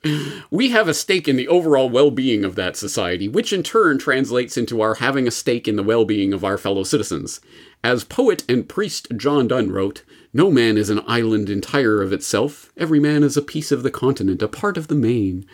[0.50, 4.58] we have a stake in the overall well-being of that society, which in turn translates
[4.58, 7.40] into our having a stake in the well-being of our fellow citizens.
[7.82, 10.02] As poet and priest John Donne wrote,
[10.36, 12.70] no man is an island entire of itself.
[12.76, 15.46] Every man is a piece of the continent, a part of the main.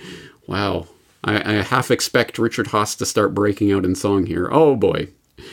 [0.47, 0.87] Wow.
[1.25, 4.49] I, I half expect Richard Haass to start breaking out in song here.
[4.51, 5.09] Oh boy.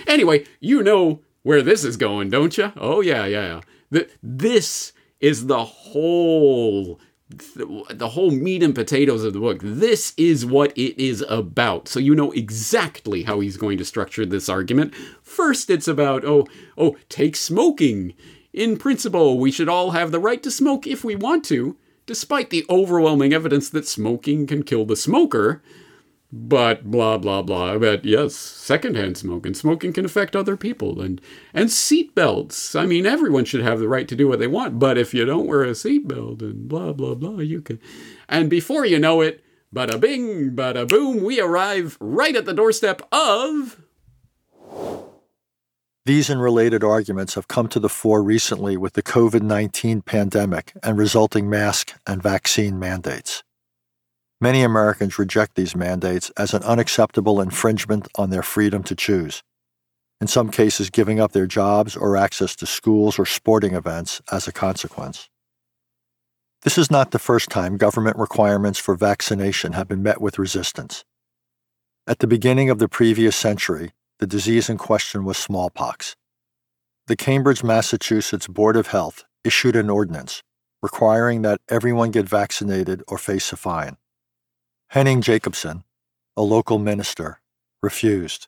[0.08, 2.72] Anyway, you know where this is going, don't you?
[2.78, 3.62] Oh yeah, yeah, yeah.
[3.92, 7.00] The, this is the whole
[7.30, 9.60] the whole meat and potatoes of the book.
[9.62, 11.88] This is what it is about.
[11.88, 14.96] So you know exactly how he's going to structure this argument.
[15.22, 18.16] First, it's about, oh, oh, take smoking.
[18.52, 21.78] In principle, we should all have the right to smoke if we want to
[22.10, 25.62] despite the overwhelming evidence that smoking can kill the smoker.
[26.32, 27.78] But blah blah blah.
[27.78, 31.22] But yes, secondhand smoke and Smoking can affect other people and
[31.54, 32.80] and seatbelts.
[32.80, 34.80] I mean, everyone should have the right to do what they want.
[34.80, 37.80] But if you don't wear a seatbelt and blah blah blah, you can.
[38.28, 39.44] And before you know it,
[39.74, 43.80] bada bing, bada boom, we arrive right at the doorstep of
[46.10, 50.74] these and related arguments have come to the fore recently with the COVID 19 pandemic
[50.82, 53.44] and resulting mask and vaccine mandates.
[54.42, 59.44] Many Americans reject these mandates as an unacceptable infringement on their freedom to choose,
[60.20, 64.48] in some cases, giving up their jobs or access to schools or sporting events as
[64.48, 65.30] a consequence.
[66.64, 71.06] This is not the first time government requirements for vaccination have been met with resistance.
[72.08, 76.16] At the beginning of the previous century, the disease in question was smallpox.
[77.08, 80.44] the Cambridge, Massachusetts Board of Health issued an ordinance
[80.82, 83.98] requiring that everyone get vaccinated or face a fine.
[84.90, 85.84] Henning Jacobson,
[86.38, 87.42] a local minister,
[87.82, 88.48] refused,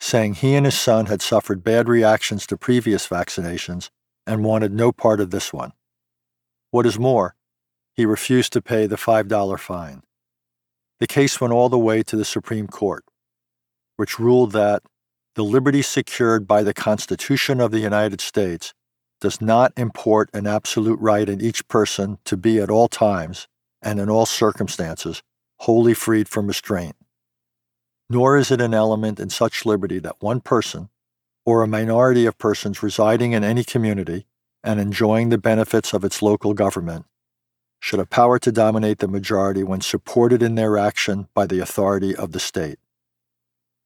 [0.00, 3.90] saying he and his son had suffered bad reactions to previous vaccinations
[4.26, 5.72] and wanted no part of this one.
[6.70, 7.34] What is more,
[7.94, 10.02] he refused to pay the $5 fine.
[10.98, 13.04] The case went all the way to the Supreme Court,
[13.96, 14.82] which ruled that
[15.34, 18.74] the liberty secured by the Constitution of the United States
[19.20, 23.48] does not import an absolute right in each person to be at all times
[23.80, 25.22] and in all circumstances
[25.60, 26.96] wholly freed from restraint.
[28.10, 30.90] Nor is it an element in such liberty that one person,
[31.46, 34.26] or a minority of persons residing in any community
[34.64, 37.06] and enjoying the benefits of its local government,
[37.80, 42.14] should have power to dominate the majority when supported in their action by the authority
[42.14, 42.78] of the state.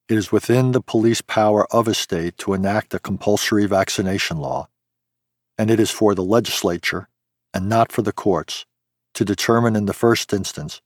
[0.08, 4.68] It is within the police power of a state to enact a compulsory vaccination law
[5.58, 7.08] and it is for the legislature,
[7.54, 8.66] and not for the courts,
[9.14, 10.82] to determine in the first instance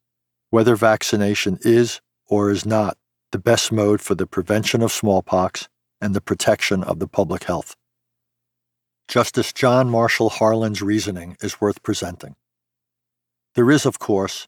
[0.51, 2.97] whether vaccination is or is not
[3.33, 5.69] the best mode for the prevention of smallpox
[6.01, 7.77] and the protection of the public health.
[9.09, 12.37] Justice John Marshall Harlan's reasoning is worth presenting.
[13.55, 14.47] There is, of course,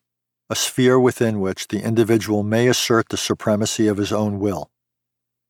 [0.53, 4.71] a sphere within which the individual may assert the supremacy of his own will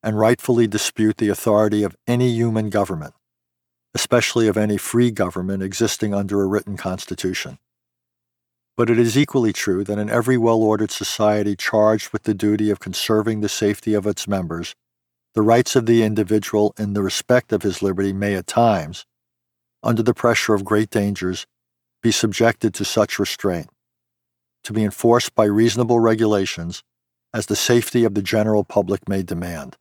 [0.03, 3.15] and rightfully dispute the authority of any human government
[3.95, 7.59] especially of any free government existing under a written constitution.
[8.77, 12.71] But it is equally true that in every well ordered society charged with the duty
[12.71, 14.75] of conserving the safety of its members,
[15.35, 19.05] the rights of the individual in the respect of his liberty may at times,
[19.83, 21.47] under the pressure of great dangers,
[22.03, 23.69] be subjected to such restraint,
[24.65, 26.83] to be enforced by reasonable regulations
[27.35, 29.77] as the safety of the general public may demand.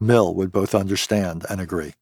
[0.00, 1.94] Mill would both understand and agree.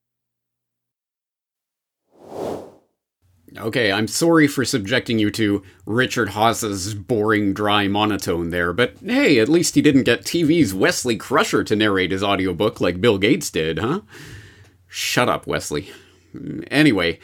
[3.58, 9.40] Okay, I'm sorry for subjecting you to Richard Haass's boring, dry monotone there, but hey,
[9.40, 13.50] at least he didn't get TV's Wesley Crusher to narrate his audiobook like Bill Gates
[13.50, 14.02] did, huh?
[14.86, 15.90] Shut up, Wesley.
[16.70, 17.18] Anyway,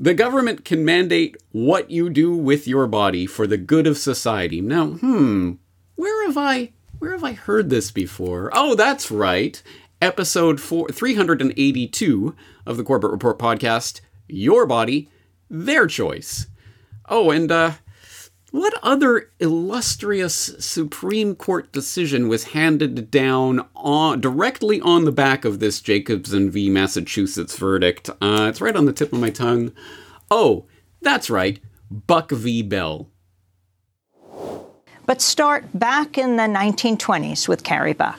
[0.00, 4.62] the government can mandate what you do with your body for the good of society.
[4.62, 5.52] Now, hmm,
[5.94, 8.50] where have I where have I heard this before?
[8.54, 9.62] Oh, that's right.
[10.00, 12.34] Episode 4 382
[12.64, 15.10] of the Corbett Report podcast, Your Body
[15.50, 16.46] their choice.
[17.08, 17.72] Oh, and uh,
[18.50, 25.60] what other illustrious Supreme Court decision was handed down on, directly on the back of
[25.60, 26.68] this Jacobson v.
[26.68, 28.10] Massachusetts verdict?
[28.20, 29.72] Uh, it's right on the tip of my tongue.
[30.30, 30.66] Oh,
[31.00, 31.60] that's right,
[31.90, 32.62] Buck v.
[32.62, 33.08] Bell.
[35.06, 38.18] But start back in the 1920s with Carrie Buck.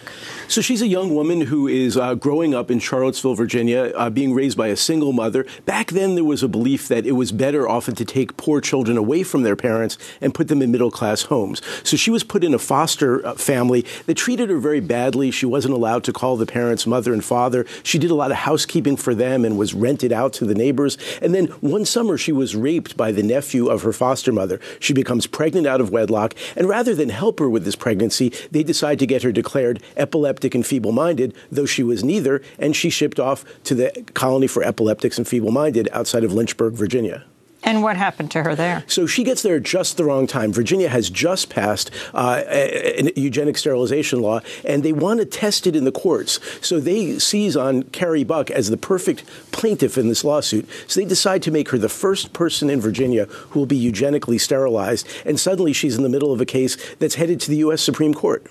[0.51, 4.33] So she's a young woman who is uh, growing up in Charlottesville, Virginia, uh, being
[4.33, 5.45] raised by a single mother.
[5.65, 8.97] Back then, there was a belief that it was better often to take poor children
[8.97, 11.61] away from their parents and put them in middle class homes.
[11.85, 15.31] So she was put in a foster uh, family that treated her very badly.
[15.31, 17.65] She wasn't allowed to call the parents mother and father.
[17.81, 20.97] She did a lot of housekeeping for them and was rented out to the neighbors.
[21.21, 24.59] And then one summer, she was raped by the nephew of her foster mother.
[24.81, 26.33] She becomes pregnant out of wedlock.
[26.57, 30.55] And rather than help her with this pregnancy, they decide to get her declared epileptic
[30.55, 34.63] and feeble minded, though she was neither, and she shipped off to the colony for
[34.63, 37.25] epileptics and feeble minded outside of Lynchburg, Virginia.
[37.63, 38.83] And what happened to her there?
[38.87, 40.51] So she gets there just the wrong time.
[40.51, 45.75] Virginia has just passed uh, an eugenic sterilization law, and they want to test it
[45.75, 46.39] in the courts.
[46.65, 50.67] So they seize on Carrie Buck as the perfect plaintiff in this lawsuit.
[50.87, 54.39] So they decide to make her the first person in Virginia who will be eugenically
[54.39, 55.07] sterilized.
[55.25, 57.81] And suddenly she's in the middle of a case that's headed to the U.S.
[57.81, 58.47] Supreme Court.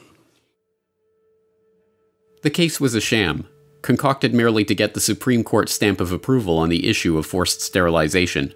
[2.42, 3.46] The case was a sham,
[3.82, 7.60] concocted merely to get the Supreme Court stamp of approval on the issue of forced
[7.60, 8.54] sterilization.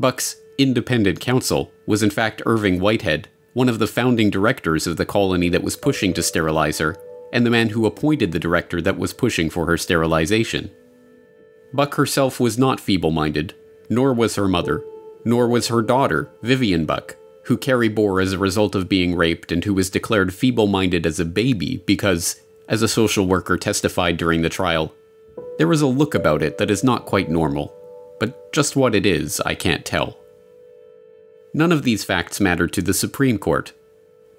[0.00, 5.04] Buck's independent counsel was in fact Irving Whitehead, one of the founding directors of the
[5.04, 6.96] colony that was pushing to sterilize her,
[7.34, 10.70] and the man who appointed the director that was pushing for her sterilization.
[11.74, 13.52] Buck herself was not feeble minded,
[13.90, 14.82] nor was her mother,
[15.26, 19.52] nor was her daughter, Vivian Buck, who Carrie bore as a result of being raped
[19.52, 24.16] and who was declared feeble minded as a baby because as a social worker testified
[24.16, 24.94] during the trial.
[25.58, 27.76] There was a look about it that is not quite normal,
[28.20, 30.16] but just what it is, I can't tell.
[31.52, 33.72] None of these facts matter to the Supreme Court.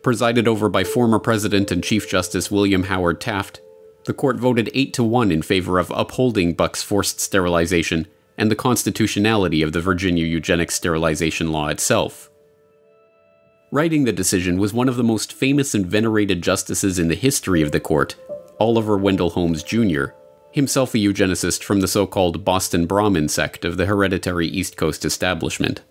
[0.02, 3.60] Presided over by former President and Chief Justice William Howard Taft,
[4.06, 8.08] the court voted 8 to 1 in favor of upholding Buck's forced sterilization
[8.38, 12.30] and the constitutionality of the Virginia eugenics sterilization law itself.
[13.72, 17.62] Writing the decision was one of the most famous and venerated justices in the history
[17.62, 18.16] of the court,
[18.60, 20.06] Oliver Wendell Holmes Jr.,
[20.52, 25.06] himself a eugenicist from the so called Boston Brahmin sect of the hereditary East Coast
[25.06, 25.82] establishment.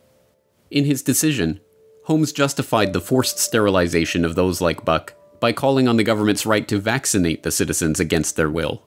[0.71, 1.61] In his decision,
[2.05, 6.67] Holmes justified the forced sterilization of those like Buck by calling on the government's right
[6.69, 8.83] to vaccinate the citizens against their will.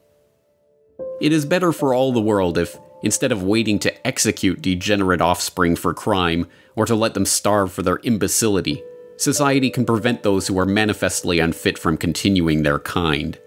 [1.19, 5.76] It is better for all the world if, instead of waiting to execute degenerate offspring
[5.76, 8.84] for crime or to let them starve for their imbecility,
[9.17, 13.39] society can prevent those who are manifestly unfit from continuing their kind.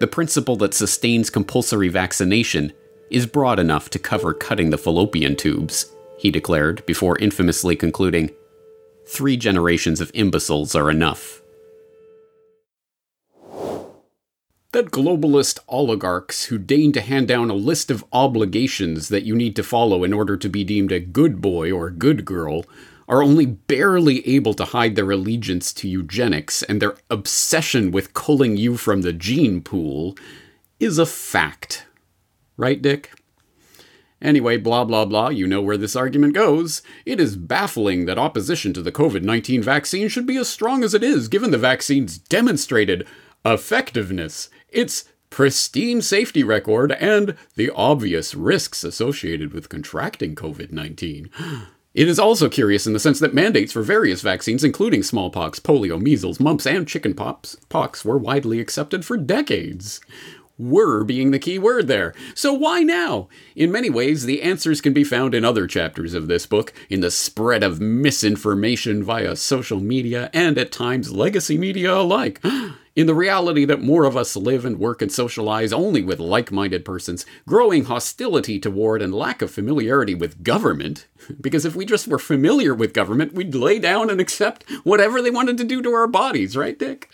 [0.00, 2.72] The principle that sustains compulsory vaccination
[3.10, 8.30] is broad enough to cover cutting the fallopian tubes, he declared before infamously concluding,
[9.06, 11.42] Three generations of imbeciles are enough.
[14.72, 19.54] That globalist oligarchs who deign to hand down a list of obligations that you need
[19.56, 22.64] to follow in order to be deemed a good boy or good girl
[23.10, 28.56] are only barely able to hide their allegiance to eugenics and their obsession with culling
[28.56, 30.16] you from the gene pool
[30.78, 31.86] is a fact.
[32.56, 33.10] Right, Dick?
[34.22, 36.82] Anyway, blah blah blah, you know where this argument goes.
[37.04, 40.94] It is baffling that opposition to the COVID 19 vaccine should be as strong as
[40.94, 43.08] it is, given the vaccine's demonstrated
[43.44, 51.30] effectiveness, its pristine safety record, and the obvious risks associated with contracting COVID 19.
[51.92, 56.00] It is also curious in the sense that mandates for various vaccines, including smallpox, polio,
[56.00, 60.00] measles, mumps, and chickenpox, pox, were widely accepted for decades
[60.60, 62.14] were being the key word there.
[62.34, 63.28] So why now?
[63.56, 67.00] In many ways, the answers can be found in other chapters of this book, in
[67.00, 72.44] the spread of misinformation via social media and at times legacy media alike.
[73.00, 76.52] In the reality that more of us live and work and socialize only with like
[76.52, 81.06] minded persons, growing hostility toward and lack of familiarity with government.
[81.40, 85.30] Because if we just were familiar with government, we'd lay down and accept whatever they
[85.30, 87.10] wanted to do to our bodies, right, Dick?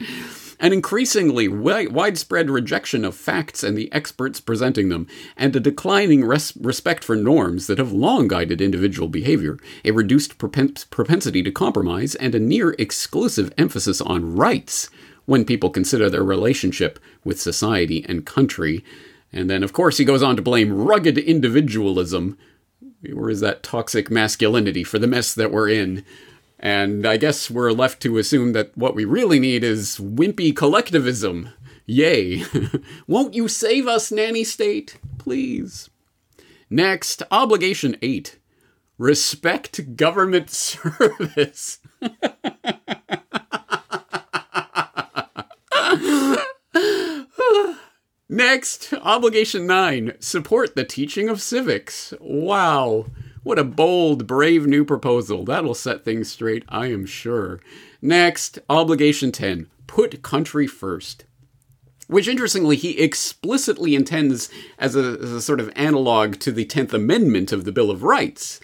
[0.58, 5.06] an increasingly wi- widespread rejection of facts and the experts presenting them,
[5.36, 10.38] and a declining res- respect for norms that have long guided individual behavior, a reduced
[10.38, 14.88] propen- propensity to compromise, and a near exclusive emphasis on rights
[15.26, 18.84] when people consider their relationship with society and country.
[19.32, 22.38] And then, of course, he goes on to blame rugged individualism,
[23.14, 26.04] or is that toxic masculinity, for the mess that we're in.
[26.58, 31.50] And I guess we're left to assume that what we really need is wimpy collectivism.
[31.84, 32.44] Yay.
[33.06, 34.98] Won't you save us, nanny state?
[35.18, 35.90] Please.
[36.70, 38.38] Next, obligation 8
[38.98, 41.80] respect government service.
[48.36, 52.12] Next, obligation 9 support the teaching of civics.
[52.20, 53.06] Wow.
[53.42, 55.46] What a bold, brave new proposal.
[55.46, 57.60] That'll set things straight, I am sure.
[58.02, 61.24] Next, obligation 10 put country first.
[62.08, 66.92] Which, interestingly, he explicitly intends as a, as a sort of analog to the 10th
[66.92, 68.60] Amendment of the Bill of Rights.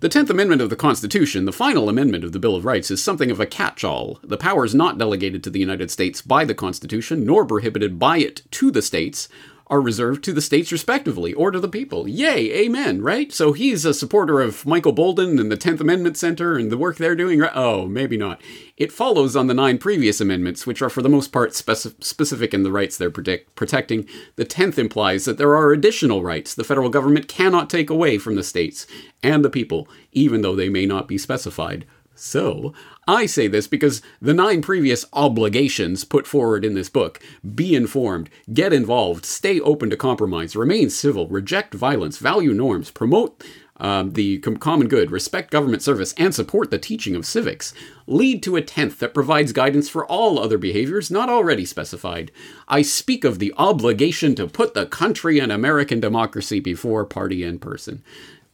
[0.00, 3.02] The 10th Amendment of the Constitution, the final amendment of the Bill of Rights, is
[3.02, 4.18] something of a catch all.
[4.22, 8.40] The powers not delegated to the United States by the Constitution, nor prohibited by it
[8.52, 9.28] to the states,
[9.70, 12.08] are reserved to the states respectively or to the people.
[12.08, 13.32] Yay, amen, right?
[13.32, 16.96] So he's a supporter of Michael Boldin and the 10th Amendment Center and the work
[16.96, 17.38] they're doing.
[17.38, 17.52] Right?
[17.54, 18.42] Oh, maybe not.
[18.76, 22.52] It follows on the nine previous amendments, which are for the most part speci- specific
[22.52, 24.08] in the rights they're protect- protecting.
[24.34, 28.34] The 10th implies that there are additional rights the federal government cannot take away from
[28.34, 28.88] the states
[29.22, 31.86] and the people, even though they may not be specified.
[32.22, 32.74] So,
[33.08, 37.18] I say this because the nine previous obligations put forward in this book
[37.54, 43.42] be informed, get involved, stay open to compromise, remain civil, reject violence, value norms, promote
[43.78, 47.72] um, the com- common good, respect government service, and support the teaching of civics,
[48.06, 52.30] lead to a tenth that provides guidance for all other behaviors not already specified.
[52.68, 57.62] I speak of the obligation to put the country and American democracy before party and
[57.62, 58.04] person.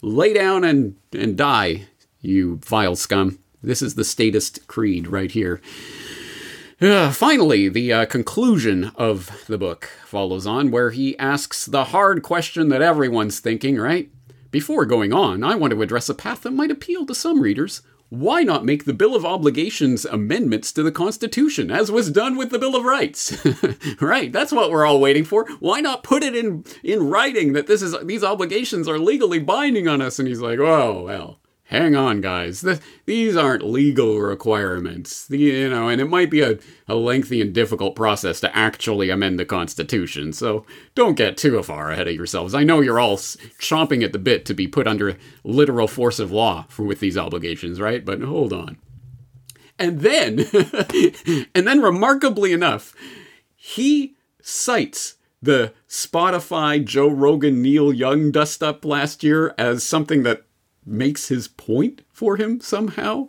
[0.02, 1.86] Lay down and, and die,
[2.20, 3.40] you vile scum.
[3.66, 5.60] This is the statist creed right here.
[6.80, 12.22] Uh, finally, the uh, conclusion of the book follows on, where he asks the hard
[12.22, 14.08] question that everyone's thinking, right?
[14.52, 17.82] Before going on, I want to address a path that might appeal to some readers.
[18.08, 22.50] Why not make the Bill of Obligations amendments to the Constitution, as was done with
[22.50, 23.44] the Bill of Rights?
[24.00, 25.44] right, that's what we're all waiting for.
[25.58, 29.88] Why not put it in in writing that this is these obligations are legally binding
[29.88, 30.20] on us?
[30.20, 32.60] And he's like, oh well, hang on, guys.
[32.60, 35.26] The, these aren't legal requirements.
[35.26, 36.58] The, you know, and it might be a,
[36.88, 40.64] a lengthy and difficult process to actually amend the Constitution, so
[40.94, 42.54] don't get too far ahead of yourselves.
[42.54, 46.32] I know you're all chomping at the bit to be put under literal force of
[46.32, 48.04] law for, with these obligations, right?
[48.04, 48.78] But hold on.
[49.78, 50.46] And then,
[51.54, 52.94] and then remarkably enough,
[53.54, 60.45] he cites the Spotify Joe Rogan Neil Young dust up last year as something that
[60.86, 63.28] makes his point for him somehow?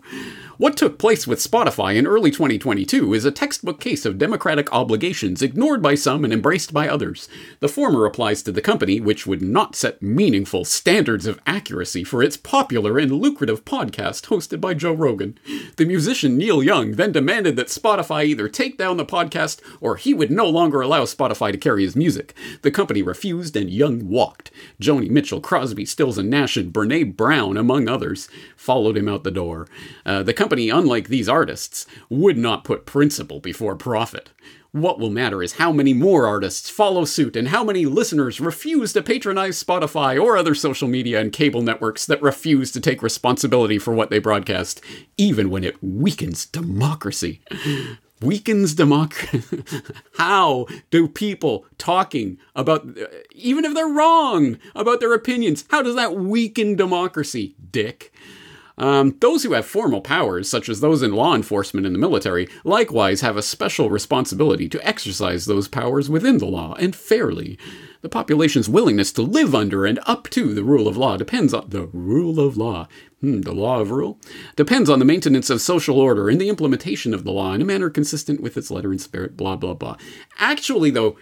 [0.57, 5.43] What took place with Spotify in early 2022 is a textbook case of democratic obligations
[5.43, 7.27] ignored by some and embraced by others.
[7.59, 12.23] The former applies to the company, which would not set meaningful standards of accuracy for
[12.23, 15.38] its popular and lucrative podcast hosted by Joe Rogan.
[15.75, 20.13] The musician Neil Young then demanded that Spotify either take down the podcast or he
[20.13, 22.33] would no longer allow Spotify to carry his music.
[22.61, 24.49] The company refused and Young walked.
[24.81, 29.32] Joni Mitchell, Crosby, Stills and Nash, and Brene Brown, among others, followed him out the
[29.32, 29.67] door.
[30.05, 34.30] Uh, the company, unlike these artists, would not put principle before profit.
[34.71, 38.93] What will matter is how many more artists follow suit and how many listeners refuse
[38.93, 43.80] to patronize Spotify or other social media and cable networks that refuse to take responsibility
[43.80, 44.82] for what they broadcast,
[45.17, 47.41] even when it weakens democracy.
[48.21, 49.43] Weakens democracy.
[50.17, 52.86] how do people talking about,
[53.32, 58.13] even if they're wrong about their opinions, how does that weaken democracy, dick?
[58.78, 62.47] Um, those who have formal powers, such as those in law enforcement and the military,
[62.63, 67.57] likewise have a special responsibility to exercise those powers within the law and fairly.
[68.01, 71.69] The population's willingness to live under and up to the rule of law depends on
[71.69, 72.88] the rule of law.
[73.21, 74.19] Hmm, the law of rule
[74.55, 77.65] depends on the maintenance of social order and the implementation of the law in a
[77.65, 79.36] manner consistent with its letter and spirit.
[79.36, 79.97] Blah blah blah.
[80.38, 81.17] Actually, though,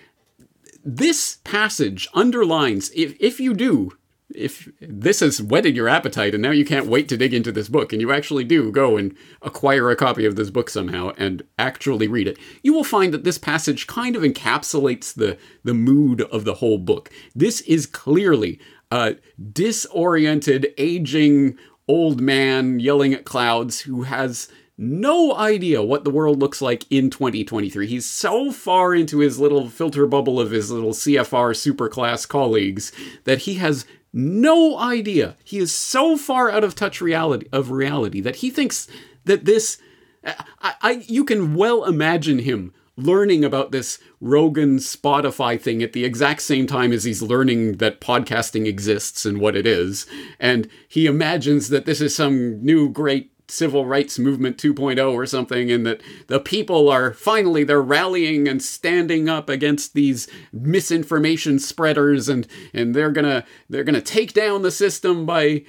[0.83, 3.91] this passage underlines if if you do
[4.33, 7.69] if this has whetted your appetite and now you can't wait to dig into this
[7.69, 11.43] book and you actually do go and acquire a copy of this book somehow and
[11.59, 16.21] actually read it you will find that this passage kind of encapsulates the the mood
[16.21, 17.09] of the whole book.
[17.35, 18.59] This is clearly
[18.91, 19.15] a
[19.51, 21.57] disoriented aging
[21.87, 24.47] old man yelling at clouds who has
[24.77, 27.87] no idea what the world looks like in 2023.
[27.87, 32.91] He's so far into his little filter bubble of his little CFR superclass colleagues
[33.23, 35.35] that he has no idea.
[35.43, 38.87] He is so far out of touch reality of reality that he thinks
[39.25, 39.77] that this
[40.23, 46.05] I, I you can well imagine him learning about this Rogan Spotify thing at the
[46.05, 50.05] exact same time as he's learning that podcasting exists and what it is.
[50.39, 55.71] And he imagines that this is some new great civil rights movement 2.0 or something
[55.71, 62.27] and that the people are finally they're rallying and standing up against these misinformation spreaders
[62.27, 65.63] and and they're going to they're going to take down the system by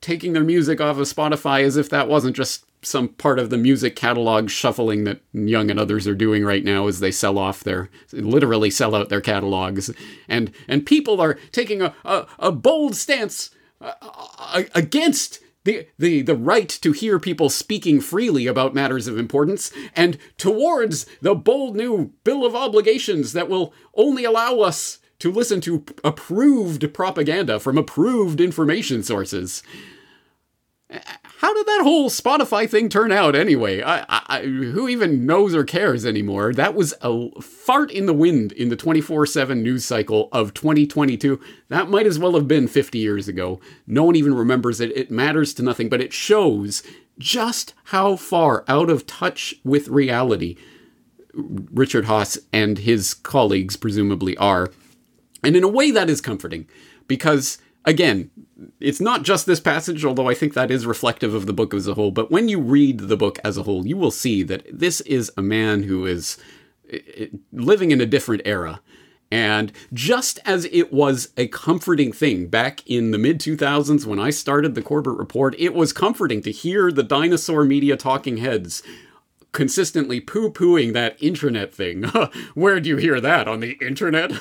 [0.00, 3.58] taking their music off of Spotify as if that wasn't just some part of the
[3.58, 7.64] music catalog shuffling that Young and others are doing right now as they sell off
[7.64, 9.90] their literally sell out their catalogs.
[10.28, 13.50] And and people are taking a a, a bold stance
[13.80, 19.18] uh, uh against the, the, the right to hear people speaking freely about matters of
[19.18, 25.30] importance, and towards the bold new Bill of Obligations that will only allow us to
[25.30, 29.62] listen to approved propaganda from approved information sources
[30.90, 33.82] how did that whole Spotify thing turn out anyway?
[33.82, 36.52] I, I, who even knows or cares anymore?
[36.54, 41.38] That was a fart in the wind in the 24 7 news cycle of 2022.
[41.68, 43.60] That might as well have been 50 years ago.
[43.86, 44.96] No one even remembers it.
[44.96, 46.82] It matters to nothing, but it shows
[47.18, 50.56] just how far out of touch with reality
[51.34, 54.70] Richard Haass and his colleagues presumably are.
[55.44, 56.66] And in a way, that is comforting
[57.06, 58.30] because again,
[58.80, 61.86] it's not just this passage, although I think that is reflective of the book as
[61.86, 62.10] a whole.
[62.10, 65.30] But when you read the book as a whole, you will see that this is
[65.36, 66.38] a man who is
[67.52, 68.80] living in a different era.
[69.30, 74.30] And just as it was a comforting thing back in the mid 2000s when I
[74.30, 78.82] started the Corbett Report, it was comforting to hear the dinosaur media talking heads
[79.52, 82.04] consistently poo pooing that internet thing.
[82.54, 83.48] Where do you hear that?
[83.48, 84.32] On the internet?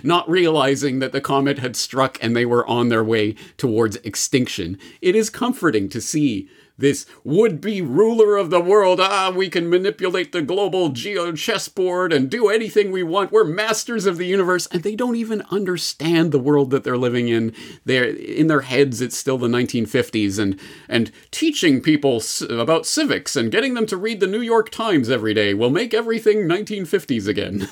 [0.04, 4.78] Not realizing that the comet had struck and they were on their way towards extinction.
[5.00, 6.48] It is comforting to see
[6.78, 9.00] this would be ruler of the world.
[9.00, 13.32] Ah, we can manipulate the global geo chessboard and do anything we want.
[13.32, 14.66] We're masters of the universe.
[14.66, 17.54] And they don't even understand the world that they're living in.
[17.84, 20.38] They're in their heads, it's still the 1950s.
[20.38, 25.08] And, and teaching people about civics and getting them to read the New York Times
[25.08, 27.68] every day will make everything 1950s again.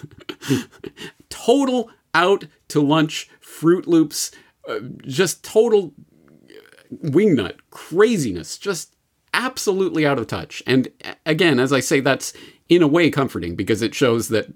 [1.29, 4.31] total out to lunch, Fruit Loops,
[4.67, 5.93] uh, just total
[7.03, 8.94] wingnut craziness just
[9.35, 10.63] absolutely out of touch.
[10.67, 10.89] And
[11.27, 12.33] again, as I say, that's
[12.69, 14.47] in a way comforting because it shows that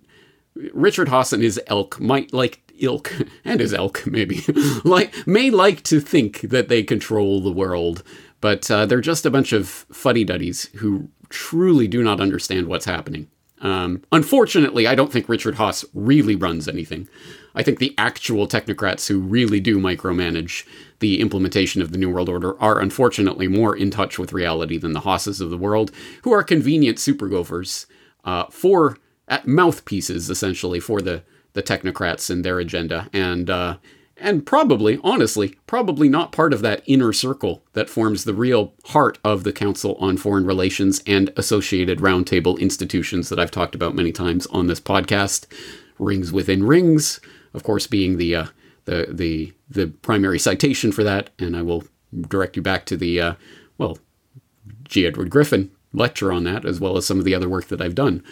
[0.72, 3.12] Richard Haass and his elk might like ilk
[3.44, 4.40] and his elk maybe
[4.84, 8.02] like may like to think that they control the world,
[8.40, 12.86] but uh, they're just a bunch of fuddy duddies who truly do not understand what's
[12.86, 13.28] happening.
[13.60, 17.08] Um, unfortunately, I don't think Richard Haass really runs anything.
[17.54, 20.64] I think the actual technocrats who really do micromanage
[21.00, 24.92] the implementation of the New World Order are unfortunately more in touch with reality than
[24.92, 25.90] the Haasses of the world,
[26.22, 27.86] who are convenient super gophers
[28.24, 28.98] uh, for
[29.44, 31.22] mouthpieces essentially for the
[31.54, 33.78] the technocrats and their agenda, and uh,
[34.20, 39.18] and probably, honestly, probably not part of that inner circle that forms the real heart
[39.24, 44.12] of the Council on Foreign Relations and associated roundtable institutions that I've talked about many
[44.12, 45.46] times on this podcast.
[45.98, 47.20] Rings within rings,
[47.54, 48.46] of course, being the uh,
[48.84, 51.84] the the the primary citation for that, and I will
[52.28, 53.34] direct you back to the uh,
[53.78, 53.98] well,
[54.84, 55.06] G.
[55.06, 57.94] Edward Griffin lecture on that, as well as some of the other work that I've
[57.94, 58.22] done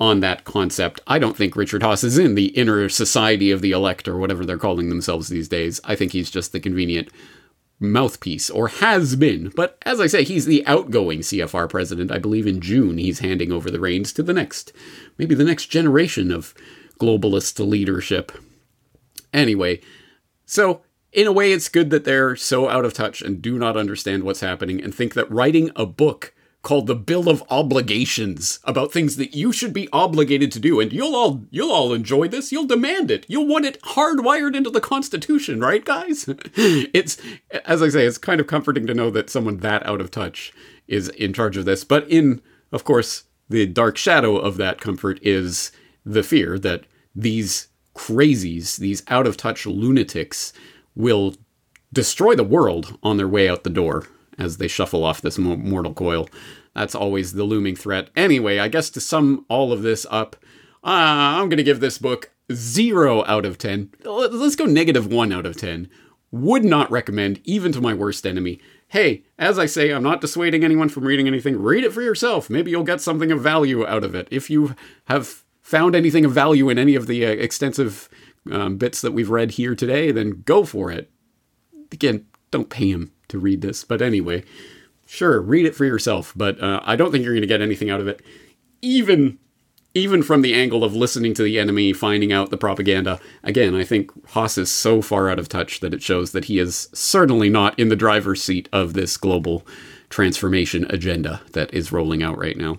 [0.00, 1.00] on that concept.
[1.06, 4.44] I don't think Richard Haass is in the inner society of the elect or whatever
[4.44, 5.80] they're calling themselves these days.
[5.84, 7.10] I think he's just the convenient
[7.80, 9.52] mouthpiece, or has been.
[9.54, 12.10] But as I say, he's the outgoing CFR president.
[12.10, 14.72] I believe in June he's handing over the reins to the next,
[15.18, 16.54] maybe the next generation of
[17.00, 18.32] globalist leadership.
[19.32, 19.80] Anyway,
[20.46, 20.82] so
[21.12, 24.24] in a way, it's good that they're so out of touch and do not understand
[24.24, 26.34] what's happening and think that writing a book
[26.64, 30.80] called the Bill of Obligations about things that you should be obligated to do.
[30.80, 32.50] And you'll all you'll all enjoy this.
[32.50, 33.24] You'll demand it.
[33.28, 36.26] You'll want it hardwired into the Constitution, right, guys?
[36.56, 37.18] it's
[37.64, 40.52] as I say, it's kind of comforting to know that someone that out of touch
[40.88, 41.84] is in charge of this.
[41.84, 42.42] But in,
[42.72, 45.70] of course, the dark shadow of that comfort is
[46.04, 46.84] the fear that
[47.14, 50.52] these crazies, these out of touch lunatics,
[50.96, 51.36] will
[51.92, 54.08] destroy the world on their way out the door
[54.38, 56.28] as they shuffle off this mortal coil.
[56.74, 58.10] That's always the looming threat.
[58.16, 60.36] Anyway, I guess to sum all of this up,
[60.82, 63.92] uh, I'm going to give this book 0 out of 10.
[64.04, 65.88] Let's go negative 1 out of 10.
[66.30, 68.60] Would not recommend, even to my worst enemy.
[68.88, 71.60] Hey, as I say, I'm not dissuading anyone from reading anything.
[71.60, 72.50] Read it for yourself.
[72.50, 74.28] Maybe you'll get something of value out of it.
[74.30, 74.74] If you
[75.06, 78.08] have found anything of value in any of the uh, extensive
[78.50, 81.10] um, bits that we've read here today, then go for it.
[81.92, 83.84] Again, don't pay him to read this.
[83.84, 84.44] But anyway,
[85.06, 86.32] sure, read it for yourself.
[86.36, 88.22] But uh, I don't think you're going to get anything out of it,
[88.80, 89.38] even
[89.96, 93.20] even from the angle of listening to the enemy, finding out the propaganda.
[93.44, 96.58] Again, I think Haass is so far out of touch that it shows that he
[96.58, 99.64] is certainly not in the driver's seat of this global
[100.10, 102.78] transformation agenda that is rolling out right now.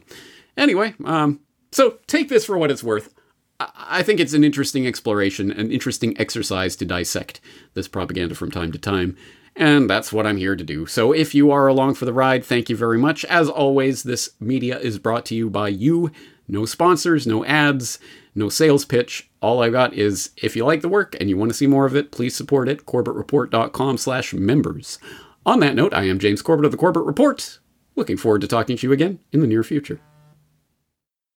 [0.58, 1.40] Anyway, um,
[1.72, 3.14] so take this for what it's worth.
[3.60, 7.40] I think it's an interesting exploration, an interesting exercise to dissect
[7.76, 9.16] this propaganda from time to time.
[9.56, 10.86] And that's what I'm here to do.
[10.86, 13.24] So if you are along for the ride, thank you very much.
[13.26, 16.12] As always, this media is brought to you by you.
[16.48, 17.98] No sponsors, no ads,
[18.36, 19.30] no sales pitch.
[19.42, 21.86] All I got is if you like the work and you want to see more
[21.86, 22.86] of it, please support it.
[22.86, 25.00] CorbettReport.com slash members.
[25.46, 27.60] On that note, I am James Corbett of the Corbett Report.
[27.96, 30.02] Looking forward to talking to you again in the near future.